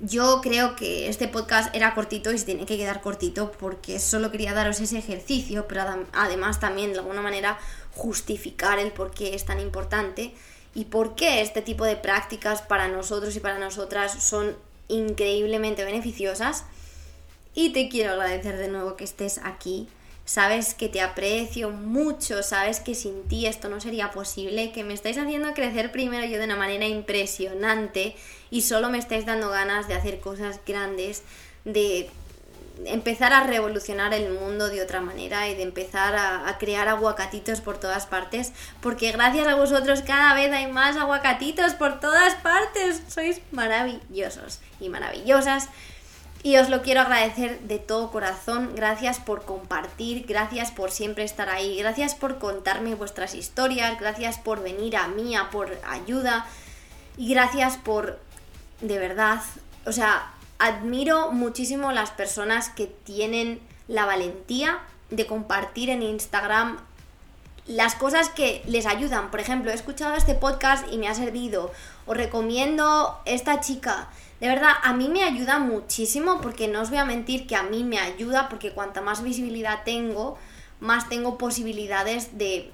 yo 0.00 0.40
creo 0.40 0.76
que 0.76 1.08
este 1.08 1.26
podcast 1.26 1.74
era 1.74 1.94
cortito 1.94 2.30
y 2.32 2.38
se 2.38 2.46
tiene 2.46 2.64
que 2.64 2.76
quedar 2.76 3.00
cortito 3.00 3.50
porque 3.50 3.98
solo 3.98 4.30
quería 4.30 4.54
daros 4.54 4.80
ese 4.80 4.96
ejercicio, 4.96 5.66
pero 5.66 5.82
además 6.12 6.60
también 6.60 6.92
de 6.92 7.00
alguna 7.00 7.20
manera 7.20 7.58
justificar 7.94 8.78
el 8.78 8.92
por 8.92 9.10
qué 9.10 9.34
es 9.34 9.44
tan 9.44 9.58
importante 9.58 10.34
y 10.72 10.84
por 10.84 11.16
qué 11.16 11.42
este 11.42 11.62
tipo 11.62 11.84
de 11.84 11.96
prácticas 11.96 12.62
para 12.62 12.86
nosotros 12.86 13.34
y 13.34 13.40
para 13.40 13.58
nosotras 13.58 14.22
son 14.22 14.56
increíblemente 14.86 15.84
beneficiosas. 15.84 16.64
Y 17.54 17.70
te 17.70 17.88
quiero 17.88 18.12
agradecer 18.12 18.56
de 18.58 18.68
nuevo 18.68 18.96
que 18.96 19.04
estés 19.04 19.38
aquí 19.44 19.88
sabes 20.24 20.74
que 20.74 20.88
te 20.88 21.00
aprecio 21.00 21.70
mucho, 21.70 22.42
sabes 22.42 22.80
que 22.80 22.94
sin 22.94 23.24
ti 23.28 23.46
esto 23.46 23.68
no 23.68 23.80
sería 23.80 24.10
posible, 24.10 24.72
que 24.72 24.84
me 24.84 24.94
estáis 24.94 25.18
haciendo 25.18 25.52
crecer 25.52 25.90
primero 25.90 26.24
yo 26.26 26.38
de 26.38 26.44
una 26.44 26.56
manera 26.56 26.86
impresionante 26.86 28.16
y 28.50 28.62
solo 28.62 28.90
me 28.90 28.98
estáis 28.98 29.26
dando 29.26 29.50
ganas 29.50 29.88
de 29.88 29.94
hacer 29.94 30.20
cosas 30.20 30.60
grandes, 30.66 31.22
de 31.64 32.08
empezar 32.86 33.32
a 33.32 33.46
revolucionar 33.46 34.14
el 34.14 34.32
mundo 34.32 34.68
de 34.68 34.80
otra 34.80 35.00
manera 35.00 35.48
y 35.48 35.54
de 35.54 35.62
empezar 35.62 36.14
a, 36.14 36.48
a, 36.48 36.58
crear 36.58 36.88
aguacatitos 36.88 37.60
por 37.60 37.78
todas 37.78 38.06
partes, 38.06 38.52
porque 38.80 39.12
gracias 39.12 39.46
a 39.46 39.56
vosotros 39.56 40.02
cada 40.02 40.34
vez 40.34 40.50
hay 40.52 40.72
más 40.72 40.96
aguacatitos 40.96 41.74
por 41.74 42.00
todas 42.00 42.34
partes. 42.36 43.02
Sois 43.08 43.40
maravillosos 43.50 44.60
y 44.80 44.88
maravillosas. 44.88 45.68
Y 46.44 46.56
os 46.56 46.68
lo 46.68 46.82
quiero 46.82 47.02
agradecer 47.02 47.60
de 47.60 47.78
todo 47.78 48.10
corazón. 48.10 48.72
Gracias 48.74 49.20
por 49.20 49.44
compartir, 49.44 50.26
gracias 50.26 50.72
por 50.72 50.90
siempre 50.90 51.22
estar 51.22 51.48
ahí, 51.48 51.76
gracias 51.78 52.16
por 52.16 52.38
contarme 52.38 52.96
vuestras 52.96 53.34
historias, 53.34 53.98
gracias 54.00 54.38
por 54.38 54.62
venir 54.62 54.96
a 54.96 55.06
mí, 55.06 55.36
a 55.36 55.50
por 55.50 55.78
ayuda 55.88 56.46
y 57.16 57.32
gracias 57.32 57.76
por, 57.76 58.18
de 58.80 58.98
verdad, 58.98 59.40
o 59.86 59.92
sea, 59.92 60.32
admiro 60.58 61.30
muchísimo 61.30 61.92
las 61.92 62.10
personas 62.10 62.68
que 62.70 62.86
tienen 62.86 63.60
la 63.86 64.06
valentía 64.06 64.80
de 65.10 65.26
compartir 65.26 65.90
en 65.90 66.02
Instagram 66.02 66.78
las 67.66 67.94
cosas 67.94 68.28
que 68.28 68.62
les 68.66 68.86
ayudan. 68.86 69.30
Por 69.30 69.40
ejemplo, 69.40 69.70
he 69.70 69.74
escuchado 69.74 70.14
este 70.14 70.34
podcast 70.34 70.86
y 70.92 70.98
me 70.98 71.08
ha 71.08 71.14
servido. 71.14 71.72
Os 72.06 72.16
recomiendo 72.16 73.20
esta 73.24 73.60
chica 73.60 74.08
de 74.42 74.48
verdad, 74.48 74.72
a 74.82 74.92
mí 74.92 75.08
me 75.08 75.22
ayuda 75.22 75.60
muchísimo 75.60 76.40
porque 76.40 76.66
no 76.66 76.80
os 76.80 76.90
voy 76.90 76.98
a 76.98 77.04
mentir 77.04 77.46
que 77.46 77.54
a 77.54 77.62
mí 77.62 77.84
me 77.84 78.00
ayuda 78.00 78.48
porque 78.48 78.72
cuanta 78.72 79.00
más 79.00 79.22
visibilidad 79.22 79.84
tengo, 79.84 80.36
más 80.80 81.08
tengo 81.08 81.38
posibilidades 81.38 82.36
de, 82.36 82.72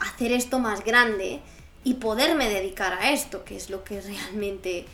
hacer 0.00 0.32
esto 0.32 0.58
más 0.58 0.84
grande 0.84 1.40
y 1.84 1.94
poderme 1.94 2.48
dedicar 2.48 2.92
a 2.94 3.12
esto, 3.12 3.44
que 3.44 3.54
es 3.54 3.70
lo 3.70 3.84
que 3.84 4.00
realmente, 4.00 4.86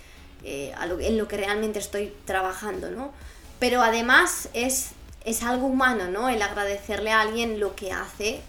eh, 0.45 0.75
en 1.01 1.17
lo 1.17 1.27
que 1.27 1.39
realmente 1.39 1.79
estoy 1.79 2.13
trabajando, 2.27 2.91
¿no? 2.91 3.13
Pero 3.59 3.81
además 3.81 4.51
es, 4.53 4.91
es 5.25 5.43
algo 5.43 5.67
humano, 5.67 6.11
¿no? 6.11 6.29
El 6.29 6.43
agradecerle 6.43 7.11
a 7.11 7.23
alguien 7.23 7.59
lo 7.59 7.75
que 7.75 7.91
hace 7.91 8.43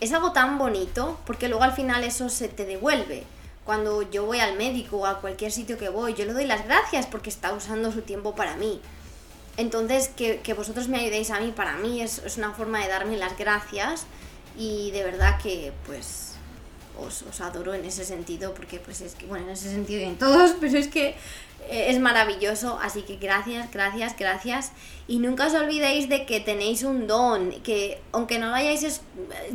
es 0.00 0.12
algo 0.12 0.32
tan 0.32 0.58
bonito 0.58 1.18
porque 1.26 1.48
luego 1.48 1.64
al 1.64 1.72
final 1.72 2.04
eso 2.04 2.28
se 2.28 2.48
te 2.48 2.64
devuelve 2.64 3.24
cuando 3.66 4.02
yo 4.02 4.24
voy 4.24 4.38
al 4.38 4.56
médico 4.56 4.98
o 4.98 5.06
a 5.06 5.20
cualquier 5.20 5.50
sitio 5.50 5.76
que 5.76 5.88
voy, 5.88 6.14
yo 6.14 6.24
le 6.24 6.32
doy 6.32 6.46
las 6.46 6.64
gracias 6.64 7.04
porque 7.06 7.28
está 7.28 7.52
usando 7.52 7.90
su 7.90 8.02
tiempo 8.02 8.34
para 8.34 8.56
mí. 8.56 8.80
Entonces, 9.56 10.08
que, 10.08 10.54
vosotros 10.54 10.88
me 10.88 10.98
ayudéis 10.98 11.30
a 11.30 11.40
mí, 11.40 11.50
para 11.50 11.76
mí 11.78 12.00
es, 12.00 12.18
es, 12.18 12.36
una 12.36 12.52
forma 12.52 12.78
de 12.80 12.88
darme 12.88 13.16
las 13.16 13.36
gracias 13.36 14.06
y 14.56 14.92
de 14.92 15.02
verdad 15.02 15.40
que, 15.42 15.72
pues, 15.86 16.35
os, 16.98 17.22
os 17.22 17.40
adoro 17.40 17.74
en 17.74 17.84
ese 17.84 18.04
sentido, 18.04 18.54
porque 18.54 18.78
pues 18.78 19.00
es 19.00 19.14
que, 19.14 19.26
bueno, 19.26 19.46
en 19.46 19.52
ese 19.52 19.70
sentido 19.70 20.00
y 20.00 20.04
en 20.04 20.16
todos, 20.16 20.52
pero 20.60 20.78
es 20.78 20.88
que 20.88 21.08
eh, 21.68 21.86
es 21.90 21.98
maravilloso, 22.00 22.78
así 22.82 23.02
que 23.02 23.16
gracias, 23.16 23.70
gracias, 23.72 24.16
gracias. 24.18 24.72
Y 25.08 25.18
nunca 25.18 25.46
os 25.46 25.54
olvidéis 25.54 26.08
de 26.08 26.26
que 26.26 26.40
tenéis 26.40 26.82
un 26.82 27.06
don, 27.06 27.50
que 27.62 28.00
aunque 28.12 28.38
no 28.38 28.48
lo 28.48 28.54
hayáis 28.54 28.82
es- 28.82 29.00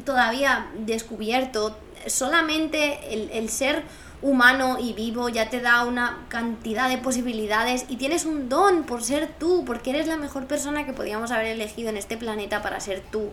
todavía 0.06 0.68
descubierto, 0.80 1.78
solamente 2.08 3.14
el, 3.14 3.30
el 3.32 3.50
ser 3.50 3.84
humano 4.24 4.78
y 4.80 4.94
vivo 4.94 5.30
ya 5.30 5.50
te 5.50 5.62
da 5.62 5.84
una 5.84 6.26
cantidad 6.30 6.90
de 6.90 6.98
posibilidades 7.00 7.86
y 7.90 7.96
tienes 7.98 8.26
un 8.26 8.50
don 8.50 8.84
por 8.84 9.04
ser 9.04 9.28
tú, 9.40 9.64
porque 9.66 9.90
eres 9.92 10.08
la 10.08 10.18
mejor 10.18 10.46
persona 10.46 10.86
que 10.86 10.94
podíamos 10.94 11.32
haber 11.32 11.48
elegido 11.48 11.90
en 11.90 11.98
este 11.98 12.18
planeta 12.18 12.62
para 12.62 12.80
ser 12.80 13.02
tú. 13.12 13.30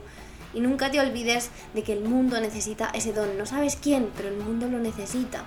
Y 0.55 0.61
nunca 0.61 0.91
te 0.91 1.01
olvides 1.01 1.51
de 1.75 1.83
que 1.83 1.93
el 1.93 2.01
mundo 2.01 2.41
necesita 2.41 2.91
ese 2.95 3.13
don. 3.13 3.37
No 3.37 3.47
sabes 3.47 3.77
quién, 3.77 4.11
pero 4.17 4.29
el 4.29 4.39
mundo 4.39 4.69
lo 4.69 4.79
necesita. 4.79 5.45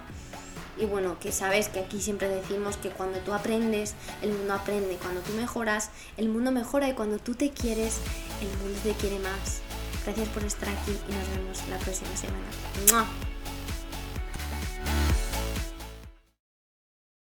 Y 0.77 0.85
bueno, 0.85 1.19
que 1.19 1.31
sabes 1.31 1.69
que 1.69 1.79
aquí 1.79 2.01
siempre 2.01 2.27
decimos 2.27 2.77
que 2.77 2.89
cuando 2.89 3.19
tú 3.19 3.33
aprendes, 3.33 3.93
el 4.21 4.31
mundo 4.31 4.53
aprende. 4.53 4.97
Cuando 5.01 5.21
tú 5.21 5.33
mejoras, 5.33 5.89
el 6.17 6.29
mundo 6.29 6.51
mejora. 6.51 6.89
Y 6.89 6.93
cuando 6.93 7.19
tú 7.19 7.35
te 7.35 7.51
quieres, 7.51 7.99
el 8.41 8.47
mundo 8.59 8.79
te 8.83 8.93
quiere 8.93 9.19
más. 9.19 9.61
Gracias 10.05 10.29
por 10.29 10.43
estar 10.43 10.69
aquí 10.69 10.91
y 10.91 11.13
nos 11.13 11.29
vemos 11.29 11.69
la 11.69 11.77
próxima 11.77 12.15
semana. 12.15 13.05